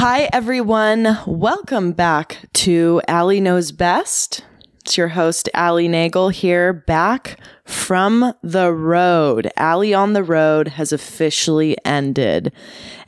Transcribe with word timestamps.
Hi, 0.00 0.30
everyone. 0.32 1.18
Welcome 1.26 1.92
back 1.92 2.38
to 2.54 3.02
Allie 3.06 3.38
Knows 3.38 3.70
Best. 3.70 4.42
It's 4.78 4.96
your 4.96 5.08
host, 5.08 5.50
Allie 5.52 5.88
Nagel, 5.88 6.30
here 6.30 6.72
back 6.72 7.38
from 7.66 8.32
the 8.42 8.72
road. 8.72 9.50
Allie 9.58 9.92
on 9.92 10.14
the 10.14 10.22
road 10.22 10.68
has 10.68 10.94
officially 10.94 11.76
ended. 11.84 12.50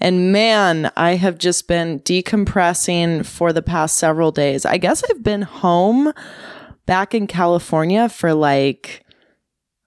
And 0.00 0.34
man, 0.34 0.92
I 0.94 1.14
have 1.14 1.38
just 1.38 1.66
been 1.66 2.00
decompressing 2.00 3.24
for 3.24 3.54
the 3.54 3.62
past 3.62 3.96
several 3.96 4.30
days. 4.30 4.66
I 4.66 4.76
guess 4.76 5.02
I've 5.08 5.22
been 5.22 5.40
home 5.40 6.12
back 6.84 7.14
in 7.14 7.26
California 7.26 8.10
for 8.10 8.34
like 8.34 9.01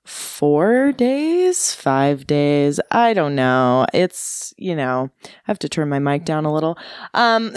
four 0.05 0.91
days, 0.91 1.73
five 1.73 2.27
days. 2.27 2.79
I 2.91 3.13
don't 3.13 3.35
know. 3.35 3.87
It's, 3.93 4.53
you 4.57 4.75
know, 4.75 5.09
I 5.25 5.29
have 5.43 5.59
to 5.59 5.69
turn 5.69 5.89
my 5.89 5.99
mic 5.99 6.23
down 6.23 6.45
a 6.45 6.53
little. 6.53 6.77
Um, 7.13 7.53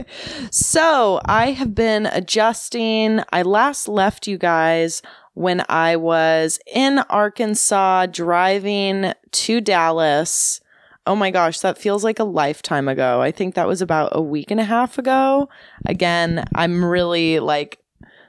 so 0.50 1.20
I 1.24 1.52
have 1.52 1.74
been 1.74 2.06
adjusting. 2.06 3.20
I 3.32 3.42
last 3.42 3.88
left 3.88 4.26
you 4.26 4.36
guys 4.36 5.02
when 5.34 5.64
I 5.68 5.96
was 5.96 6.58
in 6.66 6.98
Arkansas 7.10 8.06
driving 8.06 9.12
to 9.30 9.60
Dallas. 9.60 10.60
Oh 11.06 11.14
my 11.14 11.30
gosh, 11.30 11.60
that 11.60 11.78
feels 11.78 12.02
like 12.02 12.18
a 12.18 12.24
lifetime 12.24 12.88
ago. 12.88 13.20
I 13.20 13.30
think 13.30 13.54
that 13.54 13.68
was 13.68 13.82
about 13.82 14.10
a 14.12 14.22
week 14.22 14.50
and 14.50 14.58
a 14.58 14.64
half 14.64 14.98
ago. 14.98 15.48
Again, 15.86 16.44
I'm 16.54 16.84
really 16.84 17.40
like 17.40 17.78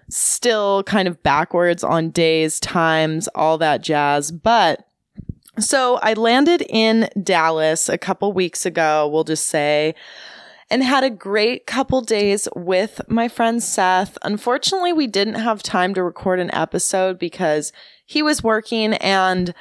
still 0.10 0.84
kind 0.84 1.08
of 1.08 1.22
backwards 1.24 1.84
on 1.84 2.10
days, 2.10 2.60
times, 2.60 3.28
all 3.36 3.58
that 3.58 3.82
jazz. 3.82 4.32
But 4.32 4.88
so 5.60 6.00
I 6.02 6.14
landed 6.14 6.64
in 6.70 7.10
Dallas 7.22 7.90
a 7.90 7.98
couple 7.98 8.34
weeks 8.34 8.66
ago, 8.66 9.08
we'll 9.08 9.24
just 9.24 9.48
say, 9.48 9.96
and 10.70 10.84
had 10.84 11.04
a 11.04 11.10
great 11.10 11.66
couple 11.66 12.02
days 12.02 12.48
with 12.56 13.02
my 13.08 13.28
friend 13.28 13.62
Seth. 13.62 14.18
Unfortunately, 14.24 14.92
we 14.92 15.08
didn't 15.08 15.36
have 15.36 15.64
time 15.64 15.94
to 15.94 16.04
record 16.04 16.40
an 16.40 16.54
episode 16.54 17.20
because 17.20 17.72
he 18.06 18.22
was 18.22 18.44
working 18.44 18.94
and 18.96 19.54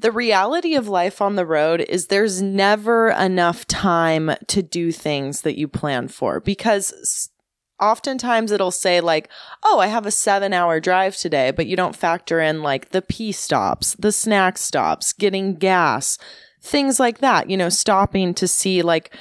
the 0.00 0.12
reality 0.12 0.76
of 0.76 0.86
life 0.86 1.20
on 1.20 1.34
the 1.34 1.46
road 1.46 1.80
is 1.80 2.06
there's 2.06 2.40
never 2.40 3.08
enough 3.10 3.66
time 3.66 4.30
to 4.46 4.62
do 4.62 4.92
things 4.92 5.40
that 5.42 5.58
you 5.58 5.66
plan 5.66 6.06
for 6.06 6.38
because 6.38 7.30
oftentimes 7.80 8.52
it'll 8.52 8.70
say 8.70 9.00
like, 9.00 9.28
"Oh, 9.62 9.78
I 9.78 9.86
have 9.88 10.06
a 10.06 10.10
7-hour 10.10 10.80
drive 10.80 11.16
today," 11.16 11.50
but 11.50 11.66
you 11.66 11.76
don't 11.76 11.96
factor 11.96 12.40
in 12.40 12.62
like 12.62 12.90
the 12.90 13.02
pee 13.02 13.32
stops, 13.32 13.94
the 13.98 14.12
snack 14.12 14.58
stops, 14.58 15.12
getting 15.12 15.54
gas, 15.54 16.18
things 16.60 16.98
like 17.00 17.18
that, 17.18 17.50
you 17.50 17.56
know, 17.56 17.68
stopping 17.68 18.34
to 18.34 18.48
see 18.48 18.82
like 18.82 19.14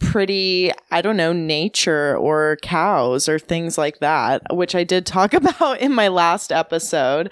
pretty, 0.00 0.70
I 0.90 1.00
don't 1.00 1.16
know, 1.16 1.32
nature 1.32 2.16
or 2.16 2.58
cows 2.62 3.28
or 3.28 3.38
things 3.38 3.78
like 3.78 4.00
that, 4.00 4.42
which 4.50 4.74
I 4.74 4.84
did 4.84 5.06
talk 5.06 5.32
about 5.34 5.80
in 5.80 5.92
my 5.92 6.08
last 6.08 6.52
episode. 6.52 7.30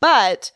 But 0.00 0.52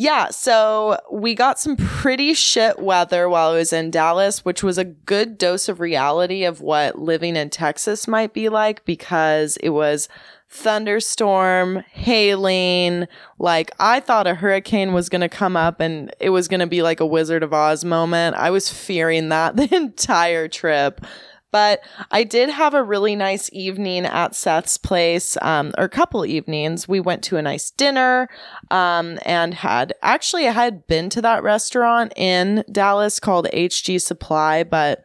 yeah, 0.00 0.28
so 0.30 0.96
we 1.10 1.34
got 1.34 1.58
some 1.58 1.74
pretty 1.74 2.32
shit 2.32 2.78
weather 2.78 3.28
while 3.28 3.50
I 3.50 3.56
was 3.56 3.72
in 3.72 3.90
Dallas, 3.90 4.44
which 4.44 4.62
was 4.62 4.78
a 4.78 4.84
good 4.84 5.36
dose 5.36 5.68
of 5.68 5.80
reality 5.80 6.44
of 6.44 6.60
what 6.60 7.00
living 7.00 7.34
in 7.34 7.50
Texas 7.50 8.06
might 8.06 8.32
be 8.32 8.48
like 8.48 8.84
because 8.84 9.56
it 9.56 9.70
was 9.70 10.08
thunderstorm, 10.48 11.82
hailing. 11.90 13.08
Like 13.40 13.72
I 13.80 13.98
thought 13.98 14.28
a 14.28 14.36
hurricane 14.36 14.92
was 14.92 15.08
going 15.08 15.22
to 15.22 15.28
come 15.28 15.56
up 15.56 15.80
and 15.80 16.14
it 16.20 16.30
was 16.30 16.46
going 16.46 16.60
to 16.60 16.68
be 16.68 16.80
like 16.80 17.00
a 17.00 17.06
Wizard 17.06 17.42
of 17.42 17.52
Oz 17.52 17.84
moment. 17.84 18.36
I 18.36 18.50
was 18.50 18.70
fearing 18.70 19.30
that 19.30 19.56
the 19.56 19.74
entire 19.74 20.46
trip. 20.46 21.04
But 21.50 21.80
I 22.10 22.24
did 22.24 22.50
have 22.50 22.74
a 22.74 22.82
really 22.82 23.16
nice 23.16 23.48
evening 23.52 24.04
at 24.04 24.34
Seth's 24.34 24.76
place, 24.76 25.36
um, 25.42 25.72
or 25.78 25.84
a 25.84 25.88
couple 25.88 26.26
evenings. 26.26 26.86
We 26.86 27.00
went 27.00 27.22
to 27.24 27.36
a 27.36 27.42
nice 27.42 27.70
dinner, 27.70 28.28
um, 28.70 29.18
and 29.24 29.54
had 29.54 29.94
actually 30.02 30.46
I 30.46 30.52
had 30.52 30.86
been 30.86 31.10
to 31.10 31.22
that 31.22 31.42
restaurant 31.42 32.12
in 32.16 32.64
Dallas 32.70 33.18
called 33.18 33.48
HG 33.52 34.00
Supply, 34.00 34.62
but 34.62 35.04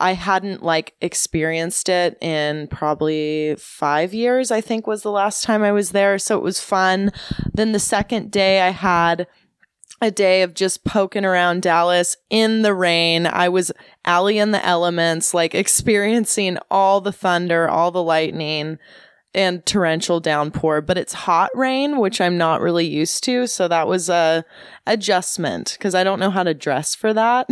I 0.00 0.14
hadn't 0.14 0.62
like 0.62 0.94
experienced 1.02 1.90
it 1.90 2.16
in 2.22 2.68
probably 2.68 3.54
five 3.58 4.14
years, 4.14 4.50
I 4.50 4.62
think 4.62 4.86
was 4.86 5.02
the 5.02 5.10
last 5.10 5.44
time 5.44 5.62
I 5.62 5.72
was 5.72 5.90
there. 5.90 6.18
So 6.18 6.38
it 6.38 6.42
was 6.42 6.58
fun. 6.58 7.12
Then 7.52 7.72
the 7.72 7.78
second 7.78 8.30
day 8.30 8.62
I 8.62 8.70
had 8.70 9.26
a 10.00 10.10
day 10.10 10.42
of 10.42 10.54
just 10.54 10.84
poking 10.84 11.24
around 11.24 11.62
Dallas 11.62 12.16
in 12.30 12.62
the 12.62 12.74
rain. 12.74 13.26
I 13.26 13.48
was 13.48 13.70
Allie 14.04 14.38
in 14.38 14.50
the 14.50 14.64
elements, 14.64 15.34
like 15.34 15.54
experiencing 15.54 16.58
all 16.70 17.00
the 17.00 17.12
thunder, 17.12 17.68
all 17.68 17.90
the 17.90 18.02
lightning 18.02 18.78
and 19.32 19.64
torrential 19.64 20.18
downpour, 20.18 20.80
but 20.80 20.98
it's 20.98 21.12
hot 21.12 21.50
rain, 21.54 21.98
which 21.98 22.20
I'm 22.20 22.36
not 22.36 22.60
really 22.60 22.86
used 22.86 23.22
to. 23.24 23.46
So 23.46 23.68
that 23.68 23.86
was 23.86 24.08
a 24.08 24.44
adjustment 24.86 25.76
because 25.78 25.94
I 25.94 26.02
don't 26.02 26.18
know 26.18 26.30
how 26.30 26.42
to 26.42 26.54
dress 26.54 26.94
for 26.94 27.12
that. 27.14 27.48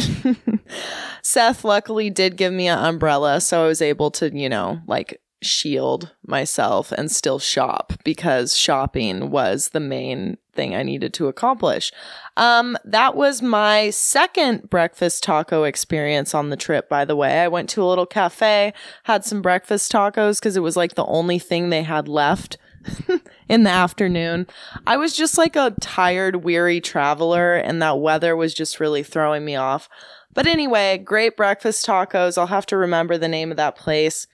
Seth 1.22 1.65
luckily 1.65 2.10
did 2.10 2.36
give 2.36 2.53
me 2.53 2.66
an 2.66 2.78
umbrella. 2.78 3.41
So 3.41 3.65
I 3.65 3.69
was 3.69 3.82
able 3.82 4.10
to, 4.12 4.36
you 4.36 4.48
know, 4.48 4.80
like 4.86 5.20
shield 5.43 6.12
myself 6.26 6.93
and 6.93 7.10
still 7.10 7.38
shop 7.38 7.93
because 8.04 8.56
shopping 8.56 9.31
was 9.31 9.69
the 9.69 9.81
main 9.81 10.37
thing 10.53 10.75
I 10.75 10.82
needed 10.82 11.15
to 11.15 11.28
accomplish. 11.28 11.93
Um, 12.37 12.76
that 12.84 13.15
was 13.15 13.41
my 13.41 13.91
second 13.91 14.69
breakfast 14.69 15.22
taco 15.22 15.65
experience 15.65 16.34
on 16.34 16.50
the 16.50 16.56
trip, 16.56 16.88
by 16.88 17.04
the 17.04 17.16
way. 17.16 17.41
I 17.41 17.48
went 17.48 17.69
to 17.71 17.82
a 17.82 17.87
little 17.87 18.06
cafe, 18.06 18.72
had 19.04 19.25
some 19.25 19.43
breakfast 19.43 19.93
tacos 19.93 20.41
because 20.41 20.56
it 20.56 20.62
was 20.62 20.77
like 20.77 20.94
the 20.94 21.06
only 21.06 21.38
thing 21.38 21.71
they 21.71 21.82
had 21.82 22.09
left. 22.09 22.59
in 23.48 23.65
the 23.65 23.71
afternoon. 23.71 24.47
I 24.87 24.97
was 24.97 25.15
just 25.15 25.37
like 25.37 25.56
a 25.56 25.75
tired, 25.81 26.37
weary 26.37 26.81
traveler, 26.81 27.54
and 27.56 27.82
that 27.82 27.98
weather 27.98 28.37
was 28.37 28.54
just 28.54 28.81
really 28.81 29.03
throwing 29.03 29.44
me 29.44 29.56
off. 29.56 29.88
But 30.32 30.47
anyway, 30.47 30.98
great 30.98 31.37
breakfast 31.37 31.84
tacos. 31.84 32.38
I'll 32.38 32.47
have 32.47 32.66
to 32.66 32.77
remember 32.77 33.19
the 33.19 33.28
name 33.28 33.50
of 33.50 33.56
that 33.56 33.77
place. 33.77 34.27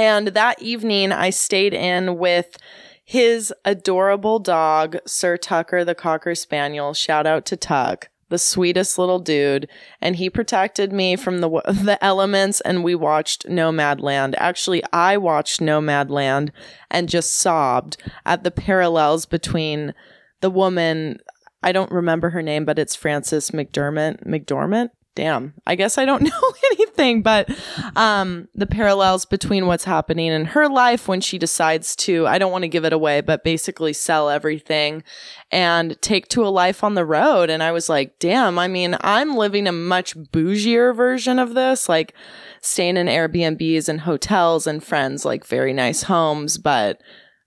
And 0.00 0.28
that 0.28 0.62
evening, 0.62 1.12
I 1.12 1.28
stayed 1.28 1.74
in 1.74 2.16
with 2.16 2.56
his 3.04 3.52
adorable 3.66 4.38
dog, 4.38 4.96
Sir 5.06 5.36
Tucker 5.36 5.84
the 5.84 5.94
Cocker 5.94 6.34
Spaniel. 6.34 6.94
Shout 6.94 7.26
out 7.26 7.44
to 7.44 7.56
Tuck, 7.58 8.08
the 8.30 8.38
sweetest 8.38 8.98
little 8.98 9.18
dude. 9.18 9.68
And 10.00 10.16
he 10.16 10.30
protected 10.30 10.90
me 10.90 11.16
from 11.16 11.42
the, 11.42 11.50
the 11.50 11.98
elements, 12.02 12.62
and 12.62 12.82
we 12.82 12.94
watched 12.94 13.46
Nomadland. 13.46 14.32
Actually, 14.38 14.82
I 14.90 15.18
watched 15.18 15.60
Nomadland 15.60 16.48
and 16.90 17.06
just 17.06 17.32
sobbed 17.32 17.98
at 18.24 18.42
the 18.42 18.50
parallels 18.50 19.26
between 19.26 19.92
the 20.40 20.50
woman. 20.50 21.18
I 21.62 21.72
don't 21.72 21.92
remember 21.92 22.30
her 22.30 22.40
name, 22.40 22.64
but 22.64 22.78
it's 22.78 22.96
Frances 22.96 23.50
McDermott. 23.50 24.26
McDormand? 24.26 24.88
Damn, 25.14 25.54
I 25.66 25.74
guess 25.74 25.98
I 25.98 26.04
don't 26.04 26.22
know 26.24 26.52
anything, 26.72 27.22
but 27.22 27.50
um, 27.96 28.48
the 28.54 28.66
parallels 28.66 29.24
between 29.24 29.66
what's 29.66 29.84
happening 29.84 30.28
in 30.28 30.46
her 30.46 30.68
life 30.68 31.08
when 31.08 31.20
she 31.20 31.38
decides 31.38 31.96
to, 31.96 32.26
I 32.26 32.38
don't 32.38 32.52
want 32.52 32.62
to 32.62 32.68
give 32.68 32.84
it 32.84 32.92
away, 32.92 33.20
but 33.20 33.44
basically 33.44 33.92
sell 33.92 34.30
everything 34.30 35.02
and 35.50 36.00
take 36.00 36.28
to 36.28 36.46
a 36.46 36.48
life 36.48 36.84
on 36.84 36.94
the 36.94 37.04
road. 37.04 37.50
And 37.50 37.62
I 37.62 37.72
was 37.72 37.88
like, 37.88 38.18
damn, 38.18 38.58
I 38.58 38.68
mean, 38.68 38.96
I'm 39.00 39.36
living 39.36 39.66
a 39.66 39.72
much 39.72 40.16
bougier 40.16 40.94
version 40.94 41.38
of 41.38 41.54
this, 41.54 41.88
like 41.88 42.14
staying 42.60 42.96
in 42.96 43.06
Airbnbs 43.06 43.88
and 43.88 44.02
hotels 44.02 44.66
and 44.66 44.82
friends, 44.82 45.24
like 45.24 45.44
very 45.46 45.72
nice 45.72 46.04
homes, 46.04 46.58
but 46.58 47.00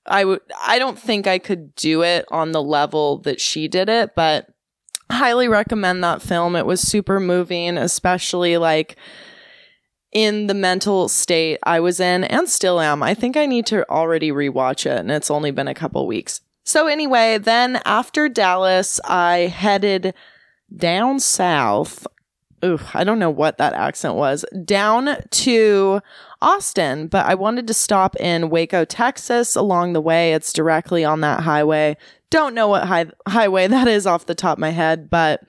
I 0.05 0.25
would, 0.25 0.41
I 0.61 0.79
don't 0.79 0.99
think 0.99 1.27
I 1.27 1.39
could 1.39 1.75
do 1.75 2.03
it 2.03 2.25
on 2.29 2.51
the 2.51 2.61
level 2.61 3.19
that 3.19 3.39
she 3.39 3.69
did 3.69 3.87
it, 3.87 4.15
but 4.15 4.52
highly 5.11 5.47
recommend 5.47 6.03
that 6.03 6.21
film. 6.21 6.55
It 6.55 6.65
was 6.65 6.81
super 6.81 7.19
moving, 7.19 7.77
especially 7.77 8.57
like 8.57 8.97
in 10.11 10.47
the 10.47 10.53
mental 10.53 11.09
state 11.09 11.59
I 11.63 11.79
was 11.79 11.99
in 11.99 12.23
and 12.23 12.47
still 12.47 12.79
am. 12.79 13.03
I 13.03 13.13
think 13.13 13.35
I 13.35 13.45
need 13.45 13.65
to 13.67 13.89
already 13.89 14.31
rewatch 14.31 14.85
it, 14.85 14.99
and 14.99 15.11
it's 15.11 15.31
only 15.31 15.51
been 15.51 15.67
a 15.67 15.73
couple 15.73 16.05
weeks. 16.07 16.41
So, 16.63 16.87
anyway, 16.87 17.37
then 17.39 17.81
after 17.83 18.29
Dallas, 18.29 18.99
I 19.03 19.51
headed 19.53 20.13
down 20.75 21.19
south. 21.19 22.07
Ooh, 22.63 22.79
I 22.93 23.03
don't 23.03 23.19
know 23.19 23.29
what 23.29 23.57
that 23.57 23.73
accent 23.73 24.15
was. 24.15 24.45
Down 24.63 25.17
to 25.29 25.99
Austin, 26.41 27.07
but 27.07 27.25
I 27.25 27.35
wanted 27.35 27.67
to 27.67 27.73
stop 27.73 28.15
in 28.15 28.49
Waco, 28.49 28.85
Texas 28.85 29.55
along 29.57 29.91
the 29.91 30.01
way. 30.01 30.33
It's 30.33 30.53
directly 30.53 31.03
on 31.03 31.19
that 31.21 31.41
highway 31.41 31.97
don't 32.33 32.55
know 32.55 32.67
what 32.67 32.85
high- 32.85 33.11
highway 33.27 33.67
that 33.67 33.87
is 33.87 34.07
off 34.07 34.25
the 34.25 34.33
top 34.33 34.57
of 34.57 34.61
my 34.61 34.71
head, 34.71 35.07
but 35.07 35.43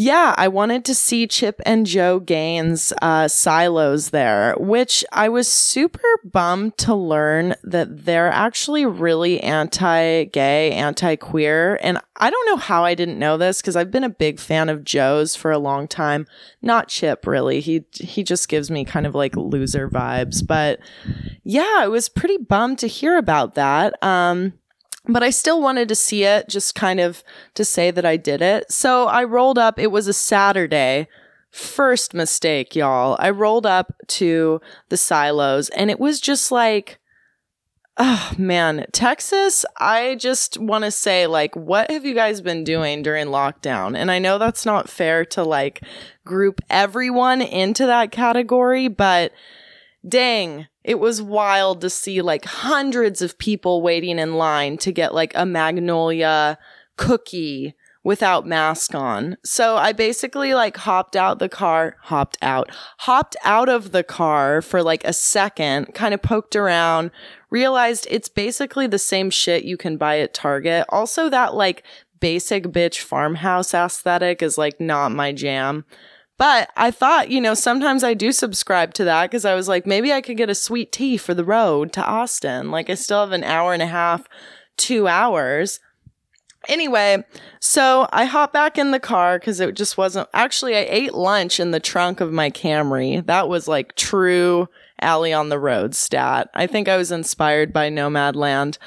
yeah, 0.00 0.32
I 0.38 0.46
wanted 0.46 0.84
to 0.84 0.94
see 0.94 1.26
Chip 1.26 1.60
and 1.66 1.84
Jo 1.84 2.20
Gaines' 2.20 2.92
uh, 3.02 3.26
silos 3.26 4.10
there, 4.10 4.54
which 4.56 5.04
I 5.10 5.28
was 5.28 5.48
super 5.48 6.06
bummed 6.22 6.78
to 6.78 6.94
learn 6.94 7.56
that 7.64 8.04
they're 8.04 8.30
actually 8.30 8.86
really 8.86 9.40
anti 9.40 10.26
gay, 10.26 10.70
anti 10.70 11.16
queer. 11.16 11.80
And 11.82 11.98
I 12.14 12.30
don't 12.30 12.46
know 12.46 12.58
how 12.58 12.84
I 12.84 12.94
didn't 12.94 13.18
know 13.18 13.36
this 13.36 13.60
because 13.60 13.74
I've 13.74 13.90
been 13.90 14.04
a 14.04 14.08
big 14.08 14.38
fan 14.38 14.68
of 14.68 14.84
Jo's 14.84 15.34
for 15.34 15.50
a 15.50 15.58
long 15.58 15.88
time. 15.88 16.28
Not 16.62 16.86
Chip, 16.86 17.26
really. 17.26 17.58
He, 17.58 17.84
he 17.92 18.22
just 18.22 18.48
gives 18.48 18.70
me 18.70 18.84
kind 18.84 19.04
of 19.04 19.16
like 19.16 19.34
loser 19.36 19.90
vibes. 19.90 20.46
But 20.46 20.78
yeah, 21.42 21.78
I 21.78 21.88
was 21.88 22.08
pretty 22.08 22.36
bummed 22.36 22.78
to 22.78 22.86
hear 22.86 23.18
about 23.18 23.56
that. 23.56 24.00
Um, 24.00 24.52
but 25.08 25.22
I 25.22 25.30
still 25.30 25.60
wanted 25.60 25.88
to 25.88 25.94
see 25.94 26.24
it 26.24 26.48
just 26.48 26.74
kind 26.74 27.00
of 27.00 27.24
to 27.54 27.64
say 27.64 27.90
that 27.90 28.04
I 28.04 28.16
did 28.16 28.42
it. 28.42 28.70
So 28.70 29.06
I 29.06 29.24
rolled 29.24 29.58
up, 29.58 29.78
it 29.78 29.90
was 29.90 30.06
a 30.06 30.12
Saturday. 30.12 31.08
First 31.50 32.12
mistake, 32.12 32.76
y'all. 32.76 33.16
I 33.18 33.30
rolled 33.30 33.64
up 33.64 33.94
to 34.08 34.60
the 34.90 34.98
silos 34.98 35.70
and 35.70 35.90
it 35.90 35.98
was 35.98 36.20
just 36.20 36.52
like, 36.52 36.98
oh 37.96 38.32
man, 38.36 38.84
Texas, 38.92 39.64
I 39.78 40.14
just 40.16 40.58
want 40.58 40.84
to 40.84 40.90
say, 40.90 41.26
like, 41.26 41.56
what 41.56 41.90
have 41.90 42.04
you 42.04 42.14
guys 42.14 42.40
been 42.40 42.62
doing 42.62 43.02
during 43.02 43.28
lockdown? 43.28 43.96
And 43.96 44.10
I 44.10 44.18
know 44.18 44.38
that's 44.38 44.66
not 44.66 44.90
fair 44.90 45.24
to 45.26 45.42
like 45.42 45.82
group 46.24 46.60
everyone 46.68 47.40
into 47.40 47.86
that 47.86 48.12
category, 48.12 48.88
but 48.88 49.32
dang, 50.06 50.68
it 50.88 50.98
was 50.98 51.20
wild 51.20 51.82
to 51.82 51.90
see 51.90 52.22
like 52.22 52.46
hundreds 52.46 53.20
of 53.20 53.36
people 53.36 53.82
waiting 53.82 54.18
in 54.18 54.38
line 54.38 54.78
to 54.78 54.90
get 54.90 55.12
like 55.12 55.32
a 55.34 55.44
magnolia 55.44 56.56
cookie 56.96 57.74
without 58.02 58.46
mask 58.46 58.94
on. 58.94 59.36
So 59.44 59.76
I 59.76 59.92
basically 59.92 60.54
like 60.54 60.78
hopped 60.78 61.14
out 61.14 61.40
the 61.40 61.48
car, 61.50 61.96
hopped 62.04 62.38
out, 62.40 62.70
hopped 63.00 63.36
out 63.44 63.68
of 63.68 63.92
the 63.92 64.02
car 64.02 64.62
for 64.62 64.82
like 64.82 65.04
a 65.04 65.12
second, 65.12 65.92
kind 65.92 66.14
of 66.14 66.22
poked 66.22 66.56
around, 66.56 67.10
realized 67.50 68.06
it's 68.08 68.30
basically 68.30 68.86
the 68.86 68.98
same 68.98 69.28
shit 69.28 69.64
you 69.64 69.76
can 69.76 69.98
buy 69.98 70.20
at 70.20 70.32
Target. 70.32 70.86
Also 70.88 71.28
that 71.28 71.54
like 71.54 71.82
basic 72.18 72.64
bitch 72.64 73.00
farmhouse 73.00 73.74
aesthetic 73.74 74.42
is 74.42 74.56
like 74.56 74.80
not 74.80 75.12
my 75.12 75.32
jam. 75.32 75.84
But 76.38 76.70
I 76.76 76.92
thought, 76.92 77.30
you 77.30 77.40
know, 77.40 77.54
sometimes 77.54 78.04
I 78.04 78.14
do 78.14 78.30
subscribe 78.30 78.94
to 78.94 79.04
that 79.04 79.28
because 79.28 79.44
I 79.44 79.56
was 79.56 79.66
like, 79.66 79.86
maybe 79.86 80.12
I 80.12 80.20
could 80.20 80.36
get 80.36 80.48
a 80.48 80.54
sweet 80.54 80.92
tea 80.92 81.16
for 81.16 81.34
the 81.34 81.44
road 81.44 81.92
to 81.94 82.04
Austin. 82.04 82.70
Like, 82.70 82.88
I 82.88 82.94
still 82.94 83.20
have 83.20 83.32
an 83.32 83.42
hour 83.42 83.72
and 83.72 83.82
a 83.82 83.86
half, 83.86 84.28
two 84.76 85.08
hours. 85.08 85.80
Anyway, 86.68 87.24
so 87.60 88.08
I 88.12 88.24
hop 88.24 88.52
back 88.52 88.78
in 88.78 88.92
the 88.92 89.00
car 89.00 89.38
because 89.38 89.58
it 89.58 89.74
just 89.74 89.98
wasn't. 89.98 90.28
Actually, 90.32 90.76
I 90.76 90.86
ate 90.88 91.14
lunch 91.14 91.58
in 91.58 91.72
the 91.72 91.80
trunk 91.80 92.20
of 92.20 92.32
my 92.32 92.50
Camry. 92.50 93.24
That 93.26 93.48
was 93.48 93.66
like 93.66 93.96
true 93.96 94.68
Allie 95.00 95.32
on 95.32 95.48
the 95.48 95.58
road 95.58 95.94
stat. 95.94 96.50
I 96.54 96.66
think 96.68 96.88
I 96.88 96.96
was 96.96 97.10
inspired 97.10 97.72
by 97.72 97.90
Nomadland. 97.90 98.78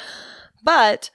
But 0.63 1.09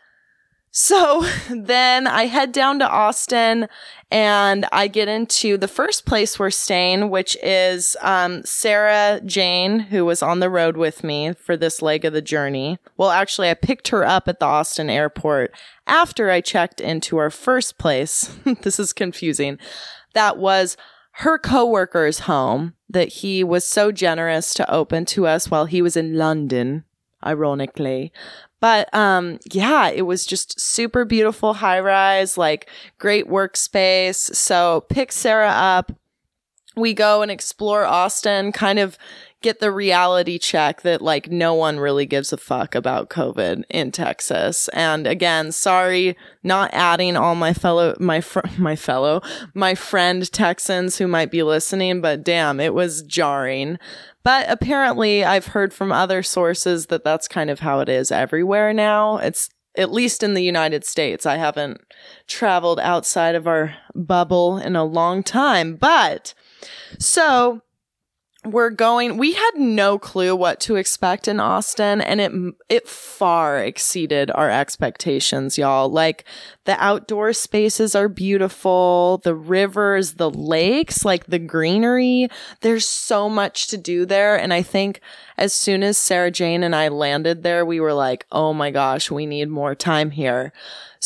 so 0.71 1.27
then 1.51 2.07
I 2.07 2.27
head 2.27 2.53
down 2.53 2.79
to 2.81 2.89
Austin 2.89 3.69
and 4.11 4.67
I 4.71 4.87
get 4.87 5.09
into 5.09 5.57
the 5.57 5.67
first 5.67 6.07
place 6.07 6.39
we're 6.39 6.51
staying, 6.51 7.11
which 7.11 7.37
is 7.43 7.97
um, 8.01 8.45
Sarah 8.45 9.21
Jane, 9.25 9.81
who 9.81 10.05
was 10.05 10.23
on 10.23 10.39
the 10.39 10.51
road 10.51 10.77
with 10.77 11.03
me 11.03 11.33
for 11.33 11.57
this 11.57 11.83
leg 11.83 12.05
of 12.05 12.13
the 12.13 12.23
journey. 12.23 12.79
Well, 12.97 13.11
actually, 13.11 13.51
I 13.51 13.55
picked 13.55 13.89
her 13.89 14.05
up 14.07 14.29
at 14.29 14.39
the 14.39 14.47
Austin 14.47 14.89
airport 14.89 15.53
after 15.89 16.31
I 16.31 16.41
checked 16.41 16.81
into 16.81 17.17
our 17.17 17.31
first 17.31 17.79
place. 17.79 18.37
this 18.63 18.79
is 18.79 18.93
confusing. 18.93 19.59
That 20.15 20.39
was 20.39 20.77
her 21.19 21.39
coworker's 21.39 22.21
home 22.21 22.75
that 22.89 23.09
he 23.09 23.43
was 23.43 23.67
so 23.67 23.91
generous 23.91 24.55
to 24.55 24.71
open 24.71 25.05
to 25.07 25.27
us 25.27 25.51
while 25.51 25.65
he 25.65 25.83
was 25.83 25.97
in 25.97 26.15
London, 26.15 26.85
ironically. 27.25 28.13
But 28.61 28.93
um 28.95 29.39
yeah, 29.53 29.89
it 29.89 30.03
was 30.03 30.27
just 30.27 30.59
super 30.61 31.05
beautiful 31.05 31.55
high 31.55 31.81
rise, 31.81 32.39
like 32.39 32.69
great 32.99 33.29
workspace. 33.29 34.35
So 34.35 34.85
pick 34.89 35.13
Sarah 35.13 35.51
up. 35.51 35.93
We 36.77 36.93
go 36.93 37.23
and 37.23 37.31
explore 37.31 37.87
Austin, 37.87 38.53
kind 38.53 38.79
of 38.79 38.99
get 39.43 39.61
the 39.61 39.71
reality 39.71 40.39
check 40.39 40.83
that 40.83 41.03
like 41.03 41.31
no 41.31 41.55
one 41.55 41.79
really 41.79 42.07
gives 42.07 42.33
a 42.33 42.37
fuck 42.37 42.75
about 42.75 43.11
COVID 43.11 43.65
in 43.71 43.93
Texas. 43.93 44.69
And 44.69 45.07
again, 45.07 45.53
sorry, 45.53 46.17
not 46.43 46.71
adding 46.73 47.17
all 47.17 47.35
my 47.35 47.53
fellow, 47.53 47.95
my, 48.01 48.21
fr- 48.21 48.41
my 48.59 48.77
fellow, 48.77 49.21
my 49.55 49.75
friend 49.75 50.31
Texans 50.33 50.99
who 50.99 51.07
might 51.07 51.31
be 51.31 51.43
listening, 51.43 52.01
but 52.01 52.25
damn, 52.25 52.61
it 52.61 52.75
was 52.75 53.03
jarring. 53.03 53.79
But 54.23 54.47
apparently, 54.49 55.25
I've 55.25 55.47
heard 55.49 55.73
from 55.73 55.93
other 55.93 56.23
sources 56.23 56.87
that 56.87 57.05
that's 57.05 57.29
kind 57.29 57.49
of 57.49 57.61
how 57.61 57.79
it 57.79 57.89
is 57.89 58.11
everywhere 58.11 58.73
now. 58.73 59.19
It's 59.19 59.49
at 59.77 59.93
least 59.93 60.23
in 60.23 60.35
the 60.35 60.43
United 60.43 60.85
States. 60.85 61.27
I 61.27 61.37
haven't 61.37 61.81
traveled 62.27 62.81
outside 62.81 63.35
of 63.35 63.47
our 63.47 63.77
bubble 63.95 64.59
in 64.59 64.75
a 64.75 64.85
long 64.85 65.23
time. 65.23 65.77
But 65.77 66.35
so 66.99 67.63
we're 68.47 68.71
going 68.71 69.17
we 69.17 69.33
had 69.33 69.53
no 69.57 69.99
clue 69.99 70.35
what 70.35 70.61
to 70.61 70.77
expect 70.77 71.29
in 71.29 71.41
Austin 71.41 72.01
and 72.01 72.21
it 72.21 72.33
it 72.69 72.89
far 72.89 73.59
exceeded 73.63 74.31
our 74.35 74.51
expectations 74.51 75.59
y'all. 75.59 75.89
Like 75.89 76.25
the 76.65 76.83
outdoor 76.83 77.33
spaces 77.33 77.95
are 77.95 78.09
beautiful 78.09 79.21
the 79.25 79.35
rivers 79.35 80.15
the 80.15 80.31
lakes 80.31 81.05
like 81.05 81.27
the 81.27 81.39
greenery 81.39 82.29
there's 82.61 82.87
so 82.87 83.29
much 83.29 83.69
to 83.69 83.77
do 83.77 84.07
there. 84.07 84.37
And 84.37 84.53
I 84.53 84.63
think 84.63 85.01
as 85.37 85.53
soon 85.53 85.83
as 85.83 85.99
Sarah 85.99 86.31
Jane 86.31 86.63
and 86.63 86.75
I 86.75 86.89
landed 86.89 87.43
there 87.43 87.65
we 87.67 87.81
were 87.81 87.95
like 87.95 88.27
oh 88.33 88.53
my 88.53 88.71
gosh 88.71 89.11
we 89.11 89.27
need 89.27 89.49
more 89.49 89.75
time 89.75 90.11
here 90.11 90.53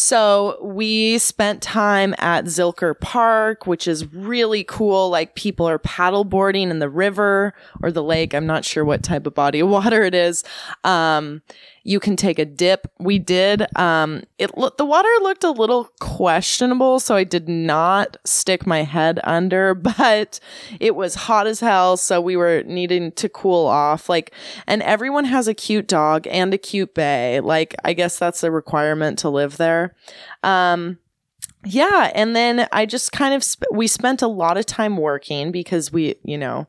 so 0.01 0.57
we 0.63 1.19
spent 1.19 1.61
time 1.61 2.15
at 2.17 2.47
Zilker 2.47 2.99
Park, 2.99 3.67
which 3.67 3.87
is 3.87 4.11
really 4.15 4.65
cool. 4.65 5.11
Like 5.11 5.35
people 5.35 5.69
are 5.69 5.79
paddleboarding 5.79 6.71
in 6.71 6.79
the 6.79 6.89
river 6.89 7.53
or 7.83 7.93
the 7.93 8.03
lake. 8.03 8.33
I'm 8.33 8.47
not 8.47 8.65
sure 8.65 8.83
what 8.83 9.03
type 9.03 9.27
of 9.27 9.35
body 9.35 9.61
of 9.61 9.69
water 9.69 10.03
it 10.03 10.15
is. 10.15 10.43
Um, 10.85 11.43
you 11.83 11.99
can 12.01 12.17
take 12.17 12.39
a 12.39 12.45
dip. 12.45 12.87
We 12.99 13.19
did. 13.19 13.67
Um, 13.77 14.25
it 14.39 14.51
the 14.77 14.85
water 14.85 15.09
looked 15.23 15.45
a 15.45 15.51
little 15.51 15.89
questionable, 16.01 17.01
so 17.01 17.17
I 17.17 17.25
did 17.25 17.49
not 17.49 18.17
stick 18.25 18.67
my 18.67 18.83
head 18.83 19.21
under, 19.25 19.75
but 20.01 20.41
it 20.79 20.95
was 20.95 21.15
hot 21.15 21.47
as 21.47 21.61
hell, 21.61 21.97
so 21.97 22.21
we 22.21 22.37
were 22.37 22.63
needing 22.65 23.13
to 23.13 23.29
cool 23.29 23.67
off. 23.67 24.09
Like, 24.09 24.33
and 24.67 24.83
everyone 24.83 25.25
has 25.25 25.49
a 25.49 25.55
cute 25.55 25.89
dog 25.89 26.27
and 26.27 26.53
a 26.53 26.59
cute 26.59 26.95
bay. 26.95 27.41
Like, 27.41 27.75
I 27.85 27.93
guess 27.93 28.19
that's 28.19 28.43
a 28.43 28.51
requirement 28.51 29.19
to 29.21 29.31
live 29.31 29.57
there. 29.57 29.95
Um, 30.43 30.99
yeah, 31.65 32.11
and 32.15 32.35
then 32.35 32.69
I 32.73 32.87
just 32.87 33.13
kind 33.13 33.35
of 33.35 33.45
sp- 33.45 33.69
we 33.73 33.87
spent 33.87 34.23
a 34.23 34.29
lot 34.29 34.57
of 34.57 34.67
time 34.67 34.97
working 34.97 35.53
because 35.53 35.93
we, 35.93 36.17
you 36.25 36.39
know, 36.39 36.67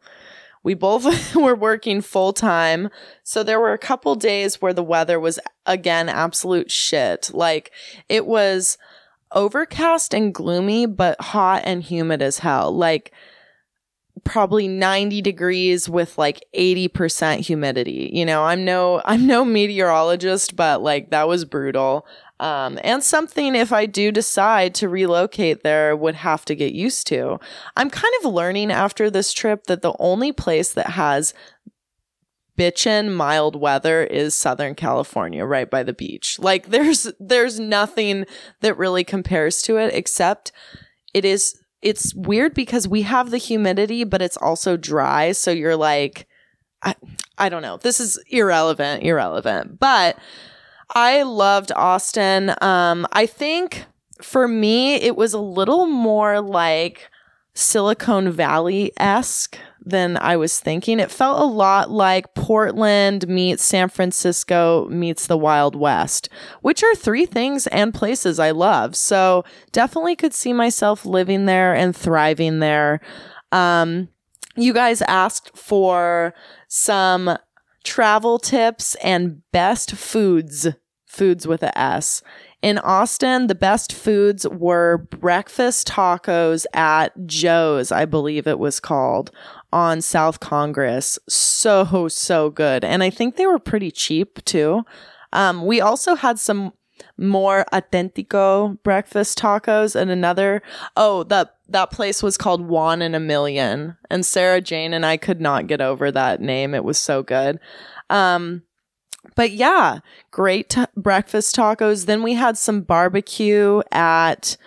we 0.64 0.74
both 0.74 1.36
were 1.36 1.56
working 1.56 2.02
full 2.02 2.34
time. 2.34 2.90
So 3.24 3.44
there 3.44 3.60
were 3.60 3.74
a 3.74 3.78
couple 3.78 4.16
days 4.16 4.62
where 4.62 4.74
the 4.74 4.84
weather 4.84 5.20
was 5.20 5.40
again 5.66 6.10
absolute 6.10 6.72
shit. 6.72 7.32
Like 7.34 7.72
it 8.10 8.26
was 8.26 8.78
overcast 9.32 10.14
and 10.14 10.34
gloomy, 10.34 10.86
but 10.86 11.20
hot 11.22 11.64
and 11.66 11.82
humid 11.82 12.22
as 12.22 12.40
hell. 12.40 12.76
Like 12.76 13.12
probably 14.24 14.68
90 14.68 15.22
degrees 15.22 15.90
with 15.90 16.18
like 16.18 16.44
80% 16.56 17.40
humidity. 17.40 18.10
You 18.14 18.26
know, 18.26 18.44
I'm 18.44 18.66
no 18.66 19.02
I'm 19.06 19.26
no 19.26 19.44
meteorologist, 19.44 20.56
but 20.56 20.82
like 20.82 21.10
that 21.12 21.28
was 21.28 21.46
brutal. 21.46 22.06
Um, 22.42 22.80
and 22.84 23.04
something 23.04 23.54
if 23.54 23.72
I 23.72 23.86
do 23.86 24.12
decide 24.12 24.74
to 24.76 24.90
relocate 24.90 25.62
there 25.62 25.96
would 25.96 26.16
have 26.16 26.44
to 26.46 26.56
get 26.56 26.74
used 26.74 27.06
to. 27.08 27.40
I'm 27.78 27.92
kind 27.92 28.14
of 28.20 28.34
learning 28.34 28.72
after 28.72 29.12
this 29.12 29.32
trip 29.32 29.66
that 29.66 29.84
the 29.84 29.94
only 30.00 30.32
place 30.32 30.74
that 30.74 30.88
has 30.88 31.36
bitchin' 32.58 33.14
mild 33.14 33.56
weather 33.56 34.04
is 34.04 34.34
Southern 34.34 34.74
California, 34.74 35.46
right 35.46 35.70
by 35.70 35.84
the 35.84 35.94
beach. 35.94 36.40
Like 36.40 36.70
there's 36.70 37.12
there's 37.20 37.60
nothing 37.60 38.26
that 38.62 38.76
really 38.76 39.04
compares 39.04 39.62
to 39.64 39.78
it 39.78 39.94
except 39.94 40.52
it 41.14 41.26
is 41.26 41.62
it's 41.84 42.16
weird 42.16 42.56
because 42.56 42.88
we 42.88 43.04
have 43.04 43.30
the 43.30 43.38
humidity, 43.38 44.04
but 44.04 44.22
it's 44.22 44.38
also 44.38 44.78
dry. 44.78 45.32
So 45.32 45.52
you're 45.52 45.76
like, 45.76 46.28
I, 46.82 46.96
I 47.38 47.50
don't 47.50 47.62
know. 47.62 47.78
This 47.78 48.00
is 48.00 48.20
irrelevant, 48.30 49.04
irrelevant. 49.04 49.80
But 49.80 50.18
I 50.94 51.24
loved 51.24 51.72
Austin. 51.76 52.54
Um, 52.62 53.08
I 53.14 53.26
think 53.26 53.86
for 54.22 54.48
me, 54.48 54.96
it 54.96 55.16
was 55.16 55.34
a 55.34 55.40
little 55.40 55.86
more 55.86 56.42
like 56.42 57.10
Silicon 57.54 58.32
Valley 58.32 58.92
esque 58.98 59.58
than 59.84 60.16
I 60.18 60.38
was 60.38 60.60
thinking. 60.60 61.00
It 61.00 61.12
felt 61.12 61.42
a 61.42 61.46
lot 61.46 61.90
like 61.90 62.34
Portland 62.36 63.28
meets 63.28 63.64
San 63.64 63.90
Francisco 63.90 64.88
meets 64.90 65.28
the 65.28 65.38
Wild 65.38 65.76
West, 65.76 66.30
which 66.62 66.84
are 66.84 66.96
three 66.96 67.26
things 67.26 67.68
and 67.68 67.94
places 67.94 68.40
I 68.40 68.52
love. 68.52 68.96
So 68.96 69.44
definitely 69.72 70.16
could 70.16 70.34
see 70.34 70.54
myself 70.54 71.06
living 71.06 71.46
there 71.46 71.74
and 71.74 71.96
thriving 71.96 72.60
there. 72.60 73.02
Um, 73.52 74.10
you 74.56 74.74
guys 74.74 75.02
asked 75.04 75.58
for 75.58 76.34
some 76.68 77.38
travel 77.84 78.38
tips 78.38 78.96
and 78.96 79.42
best 79.52 79.92
foods, 79.94 80.68
foods 81.12 81.46
with 81.46 81.62
a 81.62 81.78
S. 81.78 82.24
In 82.62 82.78
Austin, 82.78 83.48
the 83.48 83.56
best 83.56 83.92
foods 83.92 84.48
were 84.48 84.98
breakfast 84.98 85.88
tacos 85.88 86.66
at 86.74 87.26
Joe's, 87.26 87.92
I 87.92 88.06
believe 88.06 88.48
it 88.48 88.60
was 88.60 88.80
called, 88.80 89.32
on 89.74 90.02
South 90.02 90.40
Congress. 90.40 91.20
So, 91.28 92.08
so 92.08 92.50
good. 92.50 92.84
And 92.84 93.04
I 93.04 93.10
think 93.10 93.36
they 93.36 93.48
were 93.48 93.60
pretty 93.60 93.92
cheap 93.92 94.44
too. 94.46 94.84
Um, 95.34 95.66
we 95.66 95.82
also 95.82 96.16
had 96.16 96.40
some 96.40 96.74
more 97.18 97.66
authentico 97.74 98.82
breakfast 98.84 99.38
tacos 99.38 99.96
and 99.96 100.12
another 100.12 100.62
oh 100.96 101.24
that 101.24 101.56
that 101.68 101.90
place 101.90 102.22
was 102.22 102.38
called 102.38 102.62
Juan 102.68 103.02
in 103.02 103.16
a 103.16 103.20
Million 103.20 103.98
and 104.12 104.24
Sarah 104.24 104.62
Jane 104.62 104.94
and 104.94 105.04
I 105.04 105.18
could 105.18 105.42
not 105.42 105.66
get 105.66 105.82
over 105.82 106.12
that 106.12 106.42
name 106.42 106.76
it 106.76 106.84
was 106.84 107.00
so 107.00 107.24
good 107.24 107.60
um 108.12 108.62
but 109.36 109.52
yeah 109.52 110.00
great 110.32 110.70
t- 110.70 110.86
breakfast 110.96 111.56
tacos 111.56 112.06
then 112.06 112.24
we 112.24 112.34
had 112.34 112.58
some 112.58 112.82
barbecue 112.82 113.82
at 113.92 114.58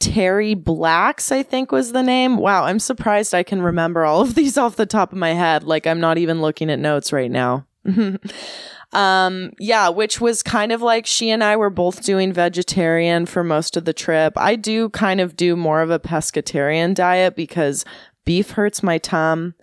Terry 0.00 0.54
Black's, 0.54 1.30
I 1.30 1.42
think 1.42 1.70
was 1.70 1.92
the 1.92 2.02
name. 2.02 2.38
Wow, 2.38 2.64
I'm 2.64 2.78
surprised 2.78 3.34
I 3.34 3.42
can 3.42 3.60
remember 3.60 4.06
all 4.06 4.22
of 4.22 4.34
these 4.34 4.56
off 4.56 4.76
the 4.76 4.86
top 4.86 5.12
of 5.12 5.18
my 5.18 5.34
head. 5.34 5.62
Like 5.62 5.86
I'm 5.86 6.00
not 6.00 6.16
even 6.16 6.40
looking 6.40 6.70
at 6.70 6.78
notes 6.78 7.12
right 7.12 7.30
now. 7.30 7.66
Um, 8.92 9.52
yeah, 9.58 9.88
which 9.88 10.20
was 10.20 10.42
kind 10.42 10.72
of 10.72 10.82
like 10.82 11.06
she 11.06 11.30
and 11.30 11.44
I 11.44 11.56
were 11.56 11.70
both 11.70 12.02
doing 12.02 12.32
vegetarian 12.32 13.24
for 13.26 13.44
most 13.44 13.76
of 13.76 13.84
the 13.84 13.92
trip. 13.92 14.32
I 14.36 14.56
do 14.56 14.88
kind 14.88 15.20
of 15.20 15.36
do 15.36 15.54
more 15.54 15.80
of 15.80 15.90
a 15.90 16.00
pescatarian 16.00 16.94
diet 16.94 17.36
because 17.36 17.84
beef 18.24 18.50
hurts 18.50 18.82
my 18.82 18.98
tongue. 18.98 19.54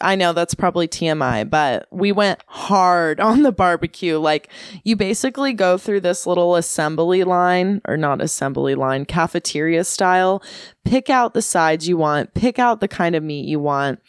I 0.00 0.16
know 0.16 0.32
that's 0.32 0.54
probably 0.54 0.88
TMI, 0.88 1.48
but 1.48 1.86
we 1.90 2.12
went 2.12 2.40
hard 2.46 3.20
on 3.20 3.42
the 3.42 3.52
barbecue. 3.52 4.18
Like, 4.18 4.48
you 4.84 4.96
basically 4.96 5.52
go 5.52 5.78
through 5.78 6.00
this 6.00 6.26
little 6.26 6.56
assembly 6.56 7.24
line, 7.24 7.80
or 7.86 7.96
not 7.96 8.20
assembly 8.20 8.74
line, 8.74 9.04
cafeteria 9.04 9.84
style, 9.84 10.42
pick 10.84 11.08
out 11.08 11.34
the 11.34 11.42
sides 11.42 11.88
you 11.88 11.96
want, 11.96 12.34
pick 12.34 12.58
out 12.58 12.80
the 12.80 12.88
kind 12.88 13.14
of 13.14 13.22
meat 13.22 13.46
you 13.46 13.60
want, 13.60 14.00